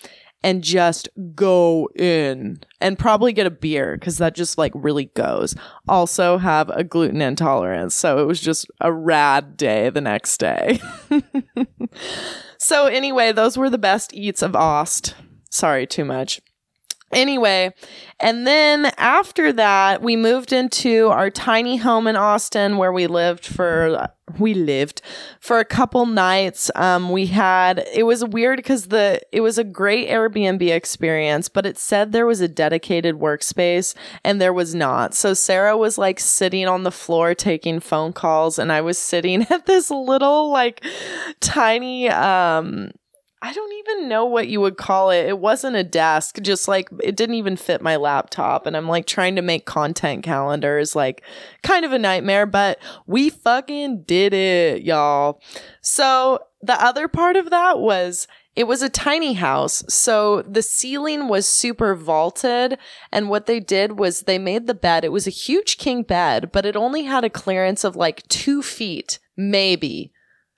and 0.43 0.63
just 0.63 1.09
go 1.33 1.89
in 1.95 2.59
and 2.79 2.99
probably 2.99 3.33
get 3.33 3.47
a 3.47 3.51
beer 3.51 3.97
because 3.97 4.19
that 4.19 4.35
just 4.35 4.59
like 4.59 4.71
really 4.75 5.05
goes. 5.15 5.55
Also, 5.87 6.37
have 6.37 6.69
a 6.69 6.83
gluten 6.83 7.21
intolerance. 7.21 7.95
So 7.95 8.19
it 8.19 8.25
was 8.25 8.39
just 8.39 8.69
a 8.79 8.91
rad 8.91 9.57
day 9.57 9.89
the 9.89 10.01
next 10.01 10.37
day. 10.37 10.79
so, 12.59 12.85
anyway, 12.85 13.31
those 13.31 13.57
were 13.57 13.71
the 13.71 13.79
best 13.79 14.13
eats 14.13 14.43
of 14.43 14.55
Ost. 14.55 15.15
Sorry, 15.55 15.87
too 15.87 16.03
much. 16.03 16.41
Anyway, 17.13 17.73
and 18.19 18.45
then 18.45 18.87
after 18.97 19.53
that, 19.53 20.01
we 20.01 20.17
moved 20.17 20.51
into 20.51 21.07
our 21.07 21.29
tiny 21.29 21.77
home 21.77 22.07
in 22.07 22.17
Austin 22.17 22.75
where 22.75 22.91
we 22.91 23.07
lived 23.07 23.45
for 23.45 24.09
we 24.37 24.53
lived 24.53 25.01
for 25.39 25.59
a 25.59 25.63
couple 25.65 26.05
nights. 26.07 26.69
Um, 26.75 27.11
we 27.11 27.27
had 27.27 27.87
it 27.93 28.03
was 28.03 28.25
weird 28.25 28.57
because 28.57 28.87
the 28.87 29.21
it 29.31 29.39
was 29.39 29.57
a 29.57 29.63
great 29.63 30.09
Airbnb 30.09 30.69
experience, 30.69 31.47
but 31.47 31.65
it 31.65 31.77
said 31.77 32.11
there 32.11 32.25
was 32.25 32.41
a 32.41 32.49
dedicated 32.49 33.15
workspace 33.15 33.95
and 34.25 34.41
there 34.41 34.51
was 34.51 34.75
not. 34.75 35.13
So 35.13 35.33
Sarah 35.33 35.77
was 35.77 35.97
like 35.97 36.19
sitting 36.19 36.67
on 36.67 36.83
the 36.83 36.91
floor 36.91 37.33
taking 37.33 37.79
phone 37.79 38.11
calls, 38.11 38.59
and 38.59 38.73
I 38.73 38.81
was 38.81 38.97
sitting 38.97 39.43
at 39.49 39.67
this 39.67 39.89
little 39.89 40.51
like 40.51 40.83
tiny 41.39 42.09
um 42.09 42.91
I 43.45 43.53
don't 43.53 43.73
even 43.73 44.09
know 44.09 44.25
what 44.25 44.47
you 44.47 44.59
would 44.61 44.75
call 44.75 45.11
it. 45.11 45.27
It 45.27 45.37
wasn't 45.37 45.75
a 45.75 45.83
desk, 45.83 46.41
just 46.41 46.67
like 46.67 46.89
it 47.03 47.15
didn't 47.15 47.35
even 47.35 47.57
fit 47.57 47.79
my 47.79 47.95
laptop. 47.95 48.65
And 48.65 48.75
I'm 48.75 48.87
like 48.87 49.05
trying 49.05 49.35
to 49.35 49.43
make 49.43 49.67
content 49.67 50.23
calendars, 50.23 50.95
like 50.95 51.21
kind 51.61 51.85
of 51.85 51.93
a 51.93 51.99
nightmare, 51.99 52.47
but 52.47 52.79
we 53.05 53.29
fucking 53.29 54.01
did 54.07 54.33
it, 54.33 54.81
y'all. 54.81 55.43
So 55.81 56.39
the 56.63 56.73
other 56.83 57.07
part 57.07 57.35
of 57.35 57.51
that 57.51 57.77
was 57.77 58.27
it 58.55 58.63
was 58.63 58.81
a 58.81 58.89
tiny 58.89 59.33
house. 59.33 59.83
So 59.87 60.41
the 60.41 60.63
ceiling 60.63 61.27
was 61.27 61.47
super 61.47 61.93
vaulted. 61.93 62.79
And 63.11 63.29
what 63.29 63.45
they 63.45 63.59
did 63.59 63.99
was 63.99 64.21
they 64.21 64.39
made 64.39 64.65
the 64.65 64.73
bed. 64.73 65.05
It 65.05 65.11
was 65.11 65.27
a 65.27 65.29
huge 65.29 65.77
king 65.77 66.01
bed, 66.01 66.51
but 66.51 66.65
it 66.65 66.75
only 66.75 67.03
had 67.03 67.23
a 67.23 67.29
clearance 67.29 67.83
of 67.83 67.95
like 67.95 68.27
two 68.27 68.63
feet, 68.63 69.19
maybe 69.37 70.11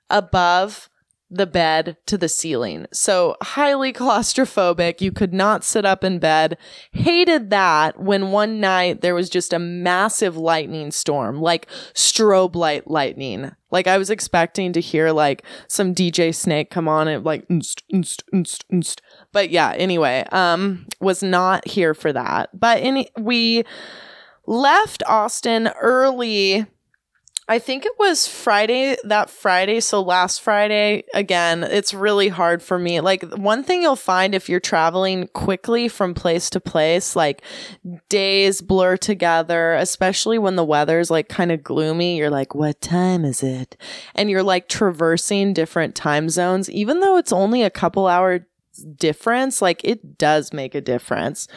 above 0.10 0.89
the 1.29 1.46
bed 1.48 1.98
to 2.05 2.17
the 2.17 2.29
ceiling. 2.29 2.88
So 2.93 3.36
highly 3.41 3.91
claustrophobic. 3.93 5.01
You 5.01 5.12
could 5.12 5.34
not 5.34 5.63
sit 5.63 5.86
up 5.86 6.03
in 6.03 6.19
bed. 6.19 6.57
Hated 6.91 7.50
that 7.50 8.00
when 8.00 8.31
one 8.31 8.60
night 8.60 9.01
there 9.01 9.15
was 9.15 9.29
just 9.29 9.51
a 9.51 9.60
massive 9.60 10.38
lightning 10.38 10.91
storm, 10.91 11.41
like 11.41 11.67
strobe 11.93 12.55
light 12.55 12.89
lightning. 12.89 13.51
Like 13.72 13.88
I 13.88 13.98
was 13.98 14.10
expecting 14.10 14.72
to 14.74 14.81
hear 14.81 15.12
like 15.12 15.43
some 15.67 15.93
DJ 15.93 16.34
Snake 16.34 16.69
come 16.69 16.88
on 16.88 17.07
and 17.10 17.25
like, 17.25 17.46
but 19.34 19.50
yeah, 19.50 19.74
anyway, 19.75 20.25
um, 20.31 20.86
was 21.01 21.22
not 21.22 21.67
here 21.67 21.93
for 21.93 22.13
that. 22.13 22.57
But 22.57 22.81
any, 22.81 23.10
we 23.19 23.65
left 24.46 25.03
Austin 25.05 25.67
early 25.81 26.65
I 27.50 27.60
think 27.60 27.86
it 27.86 27.94
was 27.98 28.27
Friday, 28.27 28.98
that 29.06 29.30
Friday. 29.30 29.80
So 29.80 30.01
last 30.01 30.42
Friday, 30.42 31.06
again, 31.13 31.63
it's 31.63 31.94
really 31.94 32.27
hard 32.27 32.62
for 32.62 32.77
me. 32.77 33.00
Like, 33.00 33.24
one 33.36 33.63
thing 33.63 33.82
you'll 33.82 33.96
find 33.96 34.36
if 34.36 34.50
you're 34.50 34.60
traveling 34.60 35.27
quickly 35.30 35.88
from 35.88 36.13
place 36.13 36.50
to 36.50 36.60
place, 36.60 37.16
like 37.16 37.42
days 38.10 38.62
blur 38.62 38.98
together, 38.98 39.75
especially 39.75 40.38
when 40.38 40.58
the 40.58 40.66
weather's 40.66 41.10
like 41.10 41.30
kind 41.30 41.54
of 41.54 41.63
gloomy. 41.63 42.18
You're 42.18 42.30
like, 42.30 42.54
what 42.54 42.82
time 42.82 43.24
is 43.24 43.42
it? 43.42 43.77
And 44.13 44.30
you're 44.30 44.44
like 44.44 44.68
traversing 44.68 45.54
different 45.54 45.96
time 45.96 46.30
zones, 46.30 46.70
even 46.70 47.00
though 47.00 47.16
it's 47.16 47.32
only 47.32 47.63
a 47.63 47.70
couple 47.70 48.08
hour 48.08 48.46
difference, 48.98 49.62
like 49.62 49.82
it 49.86 50.18
does 50.18 50.51
make 50.51 50.75
a 50.75 50.82
difference. 50.82 51.48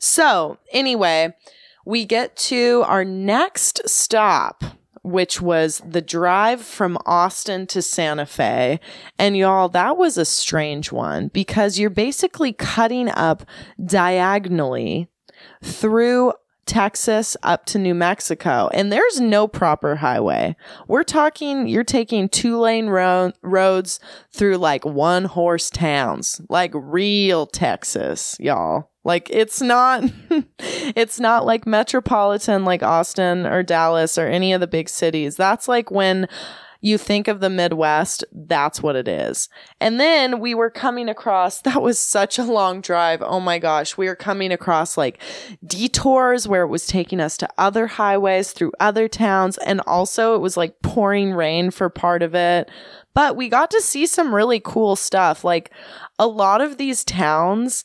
So, 0.00 0.58
anyway, 0.72 1.36
we 1.84 2.04
get 2.04 2.36
to 2.36 2.82
our 2.86 3.04
next 3.04 3.88
stop 3.88 4.64
which 5.06 5.40
was 5.40 5.80
the 5.86 6.02
drive 6.02 6.60
from 6.60 6.98
Austin 7.06 7.64
to 7.68 7.80
Santa 7.80 8.26
Fe. 8.26 8.80
And 9.20 9.36
y'all, 9.36 9.68
that 9.68 9.96
was 9.96 10.18
a 10.18 10.24
strange 10.24 10.90
one 10.90 11.28
because 11.28 11.78
you're 11.78 11.90
basically 11.90 12.52
cutting 12.52 13.08
up 13.10 13.44
diagonally 13.84 15.08
through 15.62 16.32
Texas 16.66 17.36
up 17.44 17.64
to 17.66 17.78
New 17.78 17.94
Mexico, 17.94 18.68
and 18.74 18.90
there's 18.90 19.20
no 19.20 19.46
proper 19.46 19.94
highway. 19.94 20.56
We're 20.88 21.04
talking, 21.04 21.68
you're 21.68 21.84
taking 21.84 22.28
two 22.28 22.58
lane 22.58 22.88
ro- 22.88 23.32
roads 23.42 24.00
through 24.32 24.56
like 24.56 24.84
one 24.84 25.26
horse 25.26 25.70
towns, 25.70 26.40
like 26.48 26.72
real 26.74 27.46
Texas, 27.46 28.36
y'all. 28.40 28.90
Like 29.06 29.30
it's 29.30 29.62
not 29.62 30.02
it's 30.58 31.20
not 31.20 31.46
like 31.46 31.64
metropolitan 31.64 32.64
like 32.64 32.82
Austin 32.82 33.46
or 33.46 33.62
Dallas 33.62 34.18
or 34.18 34.26
any 34.26 34.52
of 34.52 34.60
the 34.60 34.66
big 34.66 34.88
cities. 34.88 35.36
That's 35.36 35.68
like 35.68 35.92
when 35.92 36.26
you 36.80 36.98
think 36.98 37.28
of 37.28 37.38
the 37.38 37.48
Midwest, 37.48 38.24
that's 38.32 38.82
what 38.82 38.96
it 38.96 39.06
is. 39.06 39.48
And 39.80 40.00
then 40.00 40.40
we 40.40 40.54
were 40.54 40.70
coming 40.70 41.08
across, 41.08 41.60
that 41.62 41.82
was 41.82 42.00
such 42.00 42.36
a 42.36 42.44
long 42.44 42.80
drive. 42.80 43.22
Oh 43.22 43.38
my 43.38 43.60
gosh. 43.60 43.96
We 43.96 44.08
were 44.08 44.16
coming 44.16 44.50
across 44.50 44.96
like 44.96 45.22
detours 45.64 46.48
where 46.48 46.62
it 46.62 46.68
was 46.68 46.86
taking 46.86 47.20
us 47.20 47.36
to 47.38 47.48
other 47.56 47.86
highways 47.86 48.52
through 48.52 48.72
other 48.80 49.06
towns. 49.06 49.56
And 49.58 49.80
also 49.86 50.34
it 50.34 50.40
was 50.40 50.56
like 50.56 50.82
pouring 50.82 51.32
rain 51.32 51.70
for 51.70 51.88
part 51.88 52.22
of 52.22 52.34
it. 52.34 52.70
But 53.14 53.36
we 53.36 53.48
got 53.48 53.70
to 53.70 53.80
see 53.80 54.06
some 54.06 54.34
really 54.34 54.60
cool 54.60 54.94
stuff. 54.96 55.44
Like 55.44 55.70
a 56.18 56.26
lot 56.26 56.60
of 56.60 56.76
these 56.76 57.04
towns, 57.04 57.84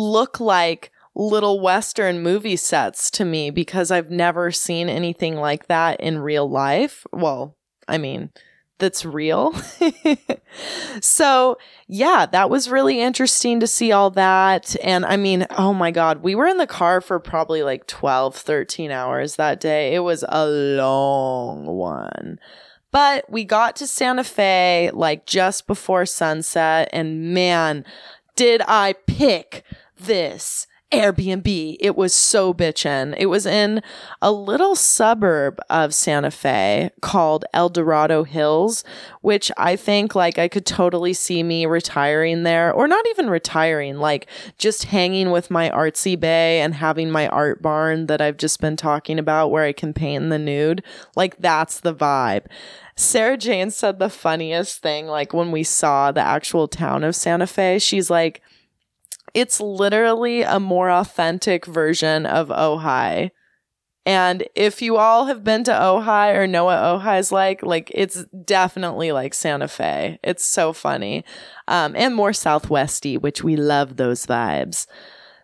look 0.00 0.40
like 0.40 0.90
little 1.14 1.60
western 1.60 2.22
movie 2.22 2.56
sets 2.56 3.10
to 3.10 3.24
me 3.24 3.50
because 3.50 3.90
I've 3.90 4.10
never 4.10 4.50
seen 4.50 4.88
anything 4.88 5.36
like 5.36 5.66
that 5.66 6.00
in 6.00 6.18
real 6.18 6.48
life. 6.48 7.06
Well, 7.12 7.56
I 7.88 7.98
mean, 7.98 8.30
that's 8.78 9.04
real. 9.04 9.52
so, 11.00 11.58
yeah, 11.86 12.26
that 12.26 12.48
was 12.48 12.70
really 12.70 13.00
interesting 13.00 13.60
to 13.60 13.66
see 13.66 13.92
all 13.92 14.10
that. 14.10 14.74
And 14.82 15.04
I 15.04 15.16
mean, 15.16 15.46
oh 15.50 15.74
my 15.74 15.90
God, 15.90 16.22
we 16.22 16.34
were 16.34 16.46
in 16.46 16.56
the 16.56 16.66
car 16.66 17.00
for 17.00 17.20
probably 17.20 17.62
like 17.62 17.86
12, 17.86 18.34
13 18.34 18.90
hours 18.90 19.36
that 19.36 19.60
day. 19.60 19.94
It 19.94 20.00
was 20.00 20.24
a 20.28 20.46
long 20.46 21.66
one. 21.66 22.38
But 22.92 23.30
we 23.30 23.44
got 23.44 23.76
to 23.76 23.86
Santa 23.86 24.24
Fe 24.24 24.90
like 24.92 25.26
just 25.26 25.66
before 25.66 26.06
sunset. 26.06 26.88
And 26.92 27.34
man, 27.34 27.84
did 28.34 28.62
I 28.66 28.94
pick 29.06 29.64
this 30.00 30.66
Airbnb. 30.92 31.76
It 31.78 31.96
was 31.96 32.12
so 32.12 32.52
bitchin'. 32.52 33.14
It 33.16 33.26
was 33.26 33.46
in 33.46 33.80
a 34.20 34.32
little 34.32 34.74
suburb 34.74 35.60
of 35.70 35.94
Santa 35.94 36.32
Fe 36.32 36.90
called 37.00 37.44
El 37.54 37.68
Dorado 37.68 38.24
Hills, 38.24 38.82
which 39.20 39.52
I 39.56 39.76
think 39.76 40.16
like 40.16 40.38
I 40.38 40.48
could 40.48 40.66
totally 40.66 41.12
see 41.12 41.44
me 41.44 41.64
retiring 41.64 42.42
there 42.42 42.72
or 42.72 42.88
not 42.88 43.06
even 43.10 43.30
retiring, 43.30 43.98
like 43.98 44.26
just 44.58 44.84
hanging 44.84 45.30
with 45.30 45.50
my 45.50 45.70
artsy 45.70 46.18
bay 46.18 46.60
and 46.60 46.74
having 46.74 47.10
my 47.10 47.28
art 47.28 47.62
barn 47.62 48.06
that 48.06 48.20
I've 48.20 48.36
just 48.36 48.60
been 48.60 48.76
talking 48.76 49.18
about 49.18 49.52
where 49.52 49.64
I 49.64 49.72
can 49.72 49.92
paint 49.92 50.24
in 50.24 50.28
the 50.30 50.38
nude. 50.38 50.82
Like 51.14 51.36
that's 51.38 51.78
the 51.78 51.94
vibe. 51.94 52.46
Sarah 52.96 53.36
Jane 53.36 53.70
said 53.70 53.98
the 53.98 54.10
funniest 54.10 54.82
thing 54.82 55.06
like 55.06 55.32
when 55.32 55.52
we 55.52 55.62
saw 55.62 56.10
the 56.10 56.20
actual 56.20 56.66
town 56.66 57.04
of 57.04 57.14
Santa 57.14 57.46
Fe. 57.46 57.78
She's 57.78 58.10
like, 58.10 58.42
it's 59.34 59.60
literally 59.60 60.42
a 60.42 60.60
more 60.60 60.90
authentic 60.90 61.66
version 61.66 62.26
of 62.26 62.48
Ojai. 62.48 63.30
And 64.06 64.44
if 64.54 64.80
you 64.80 64.96
all 64.96 65.26
have 65.26 65.44
been 65.44 65.62
to 65.64 65.72
Ojai 65.72 66.34
or 66.34 66.46
know 66.46 66.64
what 66.64 67.18
is 67.18 67.30
like, 67.30 67.62
like 67.62 67.90
it's 67.94 68.24
definitely 68.44 69.12
like 69.12 69.34
Santa 69.34 69.68
Fe. 69.68 70.18
It's 70.24 70.44
so 70.44 70.72
funny. 70.72 71.24
Um, 71.68 71.94
and 71.94 72.14
more 72.14 72.32
Southwesty, 72.32 73.16
which 73.18 73.44
we 73.44 73.56
love 73.56 73.96
those 73.96 74.26
vibes. 74.26 74.86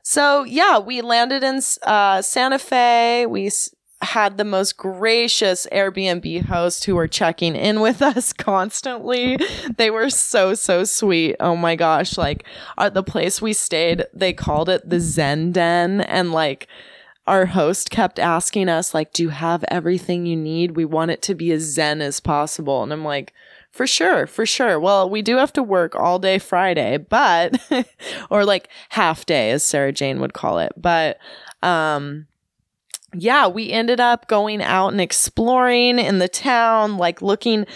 So 0.02 0.44
yeah, 0.44 0.78
we 0.78 1.02
landed 1.02 1.42
in 1.42 1.60
uh, 1.82 2.22
Santa 2.22 2.58
Fe. 2.58 3.26
We 3.26 3.50
had 4.02 4.36
the 4.36 4.44
most 4.44 4.76
gracious 4.76 5.66
Airbnb 5.72 6.44
host 6.44 6.84
who 6.84 6.94
were 6.94 7.08
checking 7.08 7.56
in 7.56 7.80
with 7.80 8.02
us 8.02 8.32
constantly. 8.32 9.38
They 9.76 9.90
were 9.90 10.10
so, 10.10 10.54
so 10.54 10.84
sweet. 10.84 11.36
Oh 11.40 11.56
my 11.56 11.76
gosh. 11.76 12.18
Like 12.18 12.46
at 12.78 12.94
the 12.94 13.02
place 13.02 13.40
we 13.40 13.52
stayed, 13.52 14.04
they 14.12 14.32
called 14.32 14.68
it 14.68 14.88
the 14.88 15.00
Zen 15.00 15.52
Den. 15.52 16.02
And 16.02 16.32
like, 16.32 16.68
our 17.26 17.46
host 17.46 17.90
kept 17.90 18.18
asking 18.18 18.68
us, 18.68 18.94
like, 18.94 19.12
do 19.12 19.24
you 19.24 19.28
have 19.30 19.64
everything 19.68 20.26
you 20.26 20.36
need? 20.36 20.76
We 20.76 20.84
want 20.84 21.10
it 21.10 21.22
to 21.22 21.34
be 21.34 21.50
as 21.50 21.62
zen 21.62 22.00
as 22.00 22.20
possible. 22.20 22.82
And 22.82 22.92
I'm 22.92 23.04
like, 23.04 23.32
for 23.72 23.86
sure, 23.86 24.26
for 24.26 24.46
sure. 24.46 24.78
Well, 24.78 25.10
we 25.10 25.22
do 25.22 25.36
have 25.36 25.52
to 25.54 25.62
work 25.62 25.96
all 25.96 26.18
day 26.18 26.38
Friday, 26.38 26.98
but, 26.98 27.60
or 28.30 28.44
like 28.44 28.68
half 28.90 29.26
day, 29.26 29.50
as 29.50 29.64
Sarah 29.64 29.92
Jane 29.92 30.20
would 30.20 30.34
call 30.34 30.58
it. 30.60 30.72
But, 30.76 31.18
um, 31.62 32.26
yeah, 33.18 33.46
we 33.46 33.70
ended 33.70 34.00
up 34.00 34.28
going 34.28 34.62
out 34.62 34.88
and 34.88 35.00
exploring 35.00 35.98
in 35.98 36.18
the 36.18 36.28
town, 36.28 36.96
like 36.96 37.22
looking. 37.22 37.66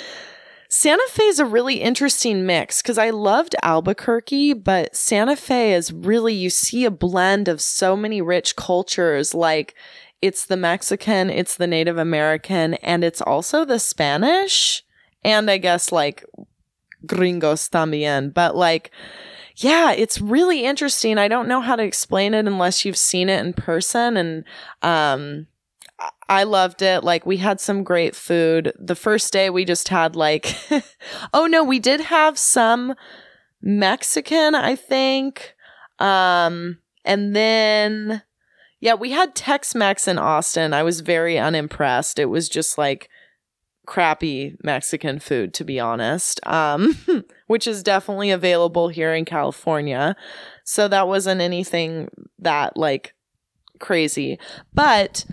Santa 0.69 1.07
Fe 1.09 1.25
is 1.25 1.41
a 1.41 1.45
really 1.45 1.81
interesting 1.81 2.47
mix 2.47 2.81
because 2.81 2.97
I 2.97 3.11
loved 3.11 3.57
Albuquerque, 3.63 4.53
but 4.53 4.95
Santa 4.95 5.35
Fe 5.35 5.75
is 5.75 5.93
really, 5.93 6.33
you 6.33 6.49
see 6.49 6.85
a 6.85 6.93
blend 6.93 7.49
of 7.49 7.61
so 7.61 7.97
many 7.97 8.23
rich 8.23 8.55
cultures. 8.55 9.35
Like 9.35 9.75
it's 10.23 10.47
the 10.47 10.57
Mexican, 10.57 11.29
it's 11.29 11.57
the 11.57 11.67
Native 11.67 11.99
American, 11.99 12.75
and 12.75 13.03
it's 13.03 13.21
also 13.21 13.65
the 13.65 13.81
Spanish. 13.81 14.85
And 15.25 15.51
I 15.51 15.59
guess 15.59 15.91
like 15.91 16.25
gringos 17.05 17.69
también. 17.69 18.33
But 18.33 18.55
like, 18.55 18.93
yeah, 19.63 19.93
it's 19.93 20.21
really 20.21 20.65
interesting. 20.65 21.19
I 21.19 21.29
don't 21.29 21.49
know 21.49 21.61
how 21.61 21.77
to 21.77 21.83
explain 21.83 22.35
it 22.35 22.47
unless 22.47 22.85
you've 22.85 22.97
seen 22.97 23.29
it 23.29 23.45
in 23.45 23.53
person. 23.53 24.17
And, 24.17 24.45
um, 24.83 25.47
I 26.29 26.45
loved 26.45 26.81
it. 26.81 27.05
Like 27.05 27.27
we 27.27 27.39
had 27.39 27.61
some 27.61 27.83
great 27.83 28.17
food. 28.17 28.73
The 28.79 28.95
first 28.95 29.33
day 29.33 29.51
we 29.51 29.65
just 29.65 29.89
had 29.89 30.17
like, 30.17 30.57
oh 31.35 31.47
no, 31.47 31.63
we 31.63 31.79
did 31.79 32.01
have 32.01 32.39
some 32.39 32.95
Mexican, 33.61 34.55
I 34.55 34.77
think. 34.77 35.55
Um, 35.99 36.79
and 37.05 37.37
then, 37.37 38.23
yeah, 38.81 38.95
we 38.95 39.11
had 39.11 39.35
Tex 39.35 39.75
Mex 39.75 40.09
in 40.09 40.19
Austin. 40.19 40.73
I 40.73 40.83
was 40.83 41.01
very 41.01 41.39
unimpressed. 41.39 42.19
It 42.19 42.27
was 42.27 42.49
just 42.49 42.79
like 42.79 43.11
crappy 43.87 44.57
Mexican 44.63 45.19
food, 45.19 45.53
to 45.55 45.65
be 45.65 45.81
honest. 45.81 46.41
Um, 46.47 46.97
which 47.51 47.67
is 47.67 47.83
definitely 47.83 48.31
available 48.31 48.87
here 48.87 49.13
in 49.13 49.25
California. 49.25 50.15
So 50.63 50.87
that 50.87 51.09
wasn't 51.09 51.41
anything 51.41 52.09
that 52.39 52.77
like 52.77 53.13
crazy. 53.81 54.39
But 54.73 55.27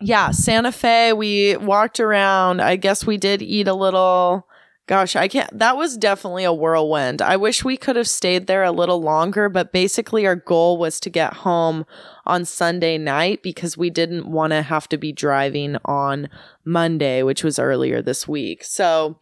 yeah, 0.00 0.30
Santa 0.30 0.72
Fe, 0.72 1.12
we 1.12 1.58
walked 1.58 2.00
around. 2.00 2.62
I 2.62 2.76
guess 2.76 3.04
we 3.04 3.18
did 3.18 3.42
eat 3.42 3.68
a 3.68 3.74
little. 3.74 4.46
Gosh, 4.86 5.16
I 5.16 5.28
can't. 5.28 5.58
That 5.58 5.76
was 5.76 5.98
definitely 5.98 6.44
a 6.44 6.52
whirlwind. 6.52 7.20
I 7.20 7.36
wish 7.36 7.62
we 7.62 7.76
could 7.76 7.96
have 7.96 8.08
stayed 8.08 8.46
there 8.46 8.64
a 8.64 8.72
little 8.72 9.02
longer, 9.02 9.50
but 9.50 9.70
basically, 9.70 10.26
our 10.26 10.36
goal 10.36 10.78
was 10.78 10.98
to 11.00 11.10
get 11.10 11.34
home 11.34 11.84
on 12.24 12.46
Sunday 12.46 12.96
night 12.96 13.42
because 13.42 13.76
we 13.76 13.90
didn't 13.90 14.26
want 14.26 14.52
to 14.52 14.62
have 14.62 14.88
to 14.88 14.96
be 14.96 15.12
driving 15.12 15.76
on 15.84 16.30
Monday, 16.64 17.22
which 17.22 17.44
was 17.44 17.58
earlier 17.58 18.00
this 18.00 18.26
week. 18.26 18.64
So, 18.64 19.18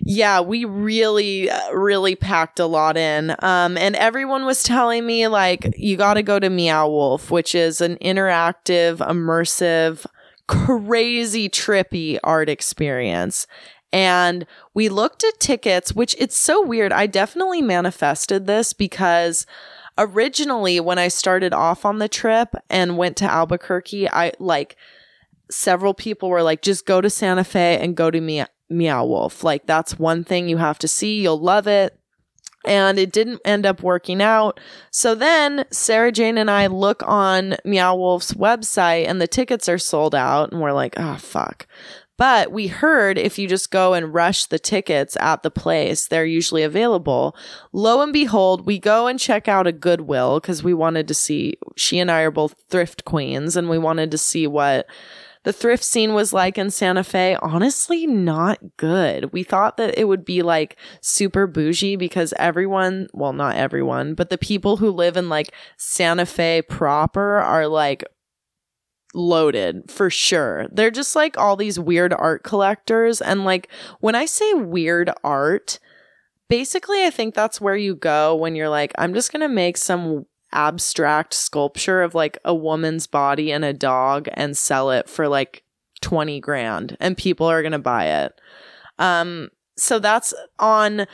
yeah, 0.00 0.40
we 0.40 0.64
really, 0.64 1.50
uh, 1.50 1.72
really 1.72 2.16
packed 2.16 2.58
a 2.58 2.66
lot 2.66 2.96
in. 2.96 3.34
Um, 3.40 3.76
and 3.76 3.96
everyone 3.96 4.44
was 4.44 4.62
telling 4.62 5.06
me, 5.06 5.28
like, 5.28 5.74
you 5.76 5.96
got 5.96 6.14
to 6.14 6.22
go 6.22 6.38
to 6.38 6.50
Meow 6.50 6.88
Wolf, 6.88 7.30
which 7.30 7.54
is 7.54 7.80
an 7.80 7.96
interactive, 7.96 8.98
immersive, 8.98 10.06
crazy, 10.46 11.48
trippy 11.48 12.18
art 12.22 12.48
experience. 12.48 13.46
And 13.92 14.46
we 14.74 14.88
looked 14.88 15.22
at 15.22 15.38
tickets, 15.38 15.94
which 15.94 16.16
it's 16.18 16.36
so 16.36 16.60
weird. 16.60 16.92
I 16.92 17.06
definitely 17.06 17.62
manifested 17.62 18.46
this 18.46 18.72
because 18.72 19.46
originally, 19.96 20.80
when 20.80 20.98
I 20.98 21.08
started 21.08 21.54
off 21.54 21.84
on 21.84 21.98
the 21.98 22.08
trip 22.08 22.54
and 22.68 22.98
went 22.98 23.16
to 23.18 23.30
Albuquerque, 23.30 24.10
I 24.10 24.32
like, 24.40 24.76
several 25.50 25.94
people 25.94 26.28
were 26.28 26.42
like, 26.42 26.62
just 26.62 26.86
go 26.86 27.00
to 27.00 27.08
Santa 27.08 27.44
Fe 27.44 27.78
and 27.80 27.96
go 27.96 28.10
to 28.10 28.20
me 28.20 28.44
Meow 28.68 29.04
Wolf. 29.04 29.44
Like 29.44 29.66
that's 29.66 29.98
one 29.98 30.24
thing 30.24 30.48
you 30.48 30.58
have 30.58 30.78
to 30.80 30.88
see. 30.88 31.20
You'll 31.20 31.40
love 31.40 31.66
it. 31.66 31.98
And 32.66 32.98
it 32.98 33.12
didn't 33.12 33.42
end 33.44 33.66
up 33.66 33.82
working 33.82 34.22
out. 34.22 34.58
So 34.90 35.14
then 35.14 35.66
Sarah 35.70 36.10
Jane 36.10 36.38
and 36.38 36.50
I 36.50 36.66
look 36.66 37.02
on 37.06 37.56
Meow 37.64 37.94
Wolf's 37.94 38.32
website 38.32 39.06
and 39.06 39.20
the 39.20 39.26
tickets 39.26 39.68
are 39.68 39.76
sold 39.76 40.14
out. 40.14 40.50
And 40.50 40.62
we're 40.62 40.72
like, 40.72 40.94
oh, 40.96 41.16
fuck. 41.16 41.66
But 42.16 42.52
we 42.52 42.68
heard 42.68 43.18
if 43.18 43.38
you 43.38 43.48
just 43.48 43.70
go 43.70 43.92
and 43.92 44.14
rush 44.14 44.46
the 44.46 44.58
tickets 44.58 45.16
at 45.18 45.42
the 45.42 45.50
place, 45.50 46.06
they're 46.06 46.24
usually 46.24 46.62
available. 46.62 47.36
Lo 47.72 48.00
and 48.00 48.12
behold, 48.12 48.66
we 48.66 48.78
go 48.78 49.08
and 49.08 49.18
check 49.18 49.48
out 49.48 49.66
a 49.66 49.72
Goodwill 49.72 50.38
because 50.40 50.62
we 50.62 50.74
wanted 50.74 51.08
to 51.08 51.14
see, 51.14 51.54
she 51.76 51.98
and 51.98 52.10
I 52.10 52.20
are 52.20 52.30
both 52.30 52.54
thrift 52.70 53.04
queens 53.04 53.56
and 53.56 53.68
we 53.68 53.78
wanted 53.78 54.12
to 54.12 54.18
see 54.18 54.46
what 54.46 54.86
the 55.44 55.52
thrift 55.52 55.84
scene 55.84 56.14
was 56.14 56.32
like 56.32 56.58
in 56.58 56.70
Santa 56.70 57.04
Fe, 57.04 57.36
honestly, 57.40 58.06
not 58.06 58.58
good. 58.76 59.32
We 59.32 59.42
thought 59.42 59.76
that 59.76 59.98
it 59.98 60.08
would 60.08 60.24
be 60.24 60.42
like 60.42 60.76
super 61.00 61.46
bougie 61.46 61.96
because 61.96 62.34
everyone, 62.38 63.08
well, 63.12 63.32
not 63.32 63.56
everyone, 63.56 64.14
but 64.14 64.30
the 64.30 64.38
people 64.38 64.78
who 64.78 64.90
live 64.90 65.16
in 65.16 65.28
like 65.28 65.54
Santa 65.76 66.26
Fe 66.26 66.62
proper 66.62 67.36
are 67.36 67.68
like 67.68 68.04
loaded 69.12 69.90
for 69.90 70.10
sure. 70.10 70.66
They're 70.72 70.90
just 70.90 71.14
like 71.14 71.38
all 71.38 71.56
these 71.56 71.78
weird 71.78 72.12
art 72.12 72.42
collectors. 72.42 73.20
And 73.20 73.44
like 73.44 73.70
when 74.00 74.14
I 74.14 74.24
say 74.24 74.54
weird 74.54 75.10
art, 75.22 75.78
basically, 76.48 77.04
I 77.04 77.10
think 77.10 77.34
that's 77.34 77.60
where 77.60 77.76
you 77.76 77.94
go 77.94 78.34
when 78.34 78.56
you're 78.56 78.68
like, 78.68 78.92
I'm 78.98 79.14
just 79.14 79.30
going 79.30 79.42
to 79.42 79.48
make 79.48 79.76
some 79.76 80.24
abstract 80.54 81.34
sculpture 81.34 82.02
of 82.02 82.14
like 82.14 82.38
a 82.44 82.54
woman's 82.54 83.06
body 83.06 83.52
and 83.52 83.64
a 83.64 83.72
dog 83.72 84.28
and 84.34 84.56
sell 84.56 84.90
it 84.90 85.08
for 85.08 85.28
like 85.28 85.64
20 86.00 86.40
grand 86.40 86.96
and 87.00 87.16
people 87.16 87.46
are 87.46 87.62
going 87.62 87.72
to 87.72 87.78
buy 87.78 88.06
it. 88.06 88.40
Um 88.98 89.50
so 89.76 89.98
that's 89.98 90.32
on 90.58 91.06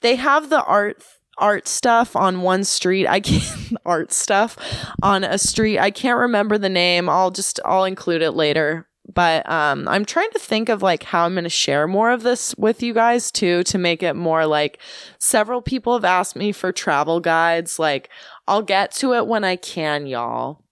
they 0.00 0.16
have 0.16 0.50
the 0.50 0.64
art 0.64 1.04
art 1.38 1.68
stuff 1.68 2.16
on 2.16 2.42
one 2.42 2.64
street. 2.64 3.06
I 3.06 3.20
can't 3.20 3.76
art 3.84 4.12
stuff 4.12 4.56
on 5.02 5.22
a 5.22 5.38
street. 5.38 5.78
I 5.78 5.90
can't 5.90 6.18
remember 6.18 6.58
the 6.58 6.68
name. 6.68 7.08
I'll 7.08 7.30
just 7.30 7.60
I'll 7.64 7.84
include 7.84 8.22
it 8.22 8.32
later 8.32 8.88
but 9.12 9.48
um, 9.48 9.86
I'm 9.88 10.04
trying 10.04 10.30
to 10.32 10.38
think 10.38 10.68
of 10.68 10.82
like 10.82 11.04
how 11.04 11.24
I'm 11.24 11.34
going 11.34 11.44
to 11.44 11.50
share 11.50 11.86
more 11.86 12.10
of 12.10 12.22
this 12.22 12.54
with 12.56 12.82
you 12.82 12.92
guys 12.92 13.30
too 13.30 13.62
to 13.64 13.78
make 13.78 14.02
it 14.02 14.14
more 14.14 14.46
like 14.46 14.78
several 15.18 15.62
people 15.62 15.94
have 15.94 16.04
asked 16.04 16.36
me 16.36 16.52
for 16.52 16.72
travel 16.72 17.20
guides. 17.20 17.78
Like 17.78 18.10
I'll 18.48 18.62
get 18.62 18.92
to 18.96 19.14
it 19.14 19.26
when 19.26 19.44
I 19.44 19.56
can, 19.56 20.06
y'all. 20.06 20.62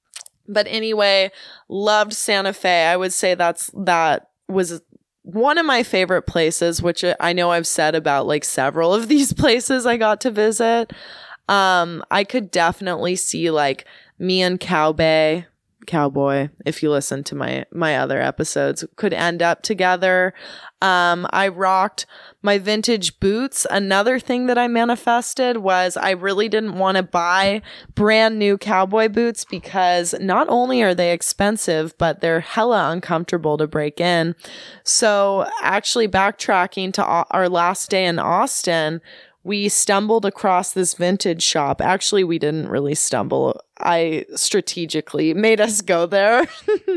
But 0.48 0.66
anyway, 0.68 1.30
loved 1.68 2.12
Santa 2.12 2.52
Fe. 2.52 2.86
I 2.86 2.96
would 2.96 3.12
say 3.12 3.34
that's 3.34 3.70
that 3.74 4.30
was 4.48 4.82
one 5.22 5.56
of 5.56 5.64
my 5.64 5.82
favorite 5.82 6.22
places, 6.22 6.82
which 6.82 7.04
I 7.18 7.32
know 7.32 7.50
I've 7.50 7.66
said 7.66 7.94
about 7.94 8.26
like 8.26 8.44
several 8.44 8.92
of 8.92 9.08
these 9.08 9.32
places 9.34 9.86
I 9.86 9.96
got 9.96 10.20
to 10.22 10.30
visit. 10.30 10.92
Um, 11.48 12.04
I 12.10 12.24
could 12.24 12.50
definitely 12.50 13.16
see 13.16 13.50
like 13.50 13.86
me 14.18 14.42
and 14.42 14.58
Cow 14.58 14.92
Bay 14.92 15.46
cowboy 15.86 16.48
if 16.64 16.82
you 16.82 16.90
listen 16.90 17.24
to 17.24 17.34
my 17.34 17.64
my 17.72 17.96
other 17.96 18.20
episodes 18.20 18.84
could 18.96 19.12
end 19.12 19.42
up 19.42 19.62
together. 19.62 20.34
Um 20.82 21.26
i 21.30 21.48
rocked 21.48 22.06
my 22.42 22.58
vintage 22.58 23.18
boots. 23.20 23.66
Another 23.70 24.18
thing 24.18 24.46
that 24.46 24.58
i 24.58 24.68
manifested 24.68 25.58
was 25.58 25.96
i 25.96 26.10
really 26.10 26.48
didn't 26.48 26.78
want 26.78 26.96
to 26.96 27.02
buy 27.02 27.62
brand 27.94 28.38
new 28.38 28.58
cowboy 28.58 29.08
boots 29.08 29.44
because 29.44 30.14
not 30.20 30.48
only 30.48 30.82
are 30.82 30.94
they 30.94 31.12
expensive 31.12 31.96
but 31.98 32.20
they're 32.20 32.40
hella 32.40 32.90
uncomfortable 32.90 33.56
to 33.58 33.66
break 33.66 34.00
in. 34.00 34.34
So 34.82 35.48
actually 35.62 36.08
backtracking 36.08 36.92
to 36.94 37.04
our 37.04 37.48
last 37.48 37.90
day 37.90 38.06
in 38.06 38.18
austin 38.18 39.00
we 39.44 39.68
stumbled 39.68 40.24
across 40.24 40.72
this 40.72 40.94
vintage 40.94 41.42
shop. 41.42 41.82
Actually, 41.82 42.24
we 42.24 42.38
didn't 42.38 42.68
really 42.68 42.94
stumble. 42.94 43.60
I 43.78 44.24
strategically 44.34 45.34
made 45.34 45.60
us 45.60 45.82
go 45.82 46.06
there. 46.06 46.46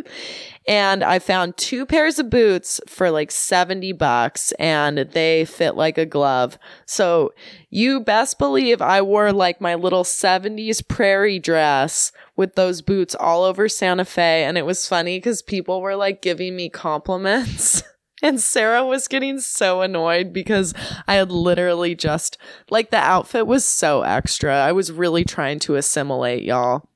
and 0.68 1.04
I 1.04 1.20
found 1.20 1.58
two 1.58 1.86
pairs 1.86 2.20
of 2.20 2.30
boots 2.30 2.80
for 2.88 3.12
like 3.12 3.32
70 3.32 3.92
bucks 3.92 4.54
and 4.54 5.00
they 5.00 5.44
fit 5.44 5.76
like 5.76 5.98
a 5.98 6.06
glove. 6.06 6.58
So 6.86 7.34
you 7.70 8.00
best 8.00 8.40
believe 8.40 8.82
I 8.82 9.02
wore 9.02 9.34
like 9.34 9.60
my 9.60 9.76
little 9.76 10.06
70s 10.06 10.88
prairie 10.88 11.40
dress 11.40 12.14
with 12.38 12.56
those 12.56 12.82
boots 12.82 13.14
all 13.14 13.44
over 13.44 13.68
Santa 13.68 14.06
Fe. 14.06 14.46
And 14.46 14.58
it 14.58 14.66
was 14.66 14.88
funny 14.88 15.18
because 15.18 15.42
people 15.42 15.82
were 15.82 15.98
like 15.98 16.22
giving 16.22 16.56
me 16.56 16.70
compliments. 16.70 17.84
And 18.22 18.42
Sarah 18.42 18.86
was 18.86 19.08
getting 19.08 19.40
so 19.40 19.82
annoyed 19.82 20.34
because 20.34 20.74
I 21.08 21.16
had 21.16 21.32
literally 21.32 21.94
just, 21.94 22.38
like, 22.70 22.90
the 22.90 22.98
outfit 22.98 23.46
was 23.46 23.64
so 23.64 24.02
extra. 24.02 24.56
I 24.56 24.72
was 24.72 24.92
really 24.92 25.24
trying 25.24 25.60
to 25.60 25.76
assimilate, 25.76 26.44
y'all. 26.44 26.90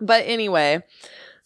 But 0.00 0.24
anyway, 0.26 0.82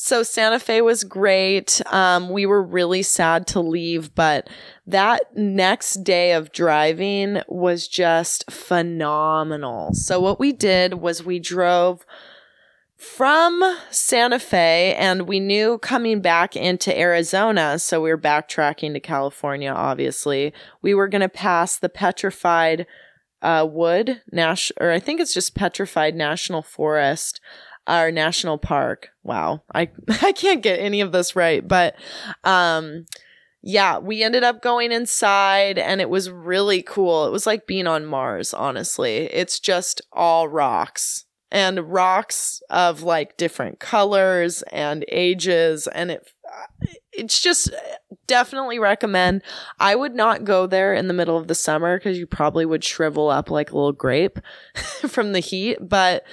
so 0.03 0.23
Santa 0.23 0.59
Fe 0.59 0.81
was 0.81 1.05
great. 1.05 1.83
Um, 1.93 2.31
we 2.31 2.47
were 2.47 2.63
really 2.63 3.03
sad 3.03 3.47
to 3.49 3.61
leave, 3.61 4.15
but 4.15 4.49
that 4.87 5.37
next 5.37 6.03
day 6.03 6.33
of 6.33 6.53
driving 6.53 7.43
was 7.47 7.87
just 7.87 8.51
phenomenal. 8.51 9.93
So, 9.93 10.19
what 10.19 10.41
we 10.41 10.53
did 10.53 10.95
was 10.95 11.23
we 11.23 11.39
drove 11.39 12.07
from 13.01 13.79
Santa 13.91 14.39
Fe, 14.39 14.95
and 14.95 15.27
we 15.27 15.41
knew 15.41 15.79
coming 15.79 16.21
back 16.21 16.55
into 16.55 16.97
Arizona, 16.97 17.79
so 17.79 18.03
we 18.03 18.11
were 18.11 18.19
backtracking 18.19 18.93
to 18.93 19.01
California, 19.01 19.73
obviously, 19.73 20.53
we 20.83 20.93
were 20.93 21.09
going 21.09 21.23
to 21.23 21.29
pass 21.29 21.79
the 21.79 21.89
petrified 21.89 22.87
uh, 23.41 23.67
wood, 23.69 24.21
Nash, 24.31 24.71
or 24.79 24.91
I 24.91 24.99
think 24.99 25.19
it's 25.19 25.33
just 25.33 25.55
petrified 25.55 26.15
national 26.15 26.63
forest 26.63 27.41
our 27.87 28.13
national 28.13 28.59
park. 28.59 29.09
Wow, 29.23 29.63
I 29.75 29.91
I 30.23 30.33
can't 30.33 30.63
get 30.63 30.79
any 30.79 31.01
of 31.01 31.13
this 31.13 31.35
right, 31.35 31.67
but 31.67 31.97
um, 32.45 33.07
yeah, 33.63 33.99
we 33.99 34.23
ended 34.23 34.45
up 34.45 34.63
going 34.63 34.93
inside, 34.93 35.79
and 35.79 36.03
it 36.03 36.11
was 36.11 36.31
really 36.31 36.83
cool. 36.83 37.27
It 37.27 37.33
was 37.33 37.47
like 37.47 37.67
being 37.67 37.87
on 37.87 38.05
Mars. 38.05 38.53
Honestly, 38.53 39.25
it's 39.33 39.59
just 39.59 40.03
all 40.13 40.49
rocks 40.49 41.25
and 41.51 41.93
rocks 41.93 42.63
of 42.71 43.03
like 43.03 43.37
different 43.37 43.81
colors 43.81 44.63
and 44.71 45.05
ages 45.09 45.87
and 45.89 46.11
it 46.11 46.31
it's 47.13 47.41
just 47.41 47.71
definitely 48.27 48.79
recommend 48.79 49.43
i 49.79 49.95
would 49.95 50.15
not 50.15 50.45
go 50.45 50.67
there 50.67 50.95
in 50.95 51.09
the 51.09 51.15
middle 51.15 51.37
of 51.37 51.49
the 51.49 51.55
summer 51.55 51.99
because 51.99 52.19
you 52.19 52.27
probably 52.27 52.65
would 52.65 52.85
shrivel 52.85 53.29
up 53.29 53.51
like 53.51 53.71
a 53.71 53.75
little 53.75 53.93
grape 53.93 54.39
from 55.07 55.33
the 55.33 55.41
heat 55.41 55.79
but 55.81 56.25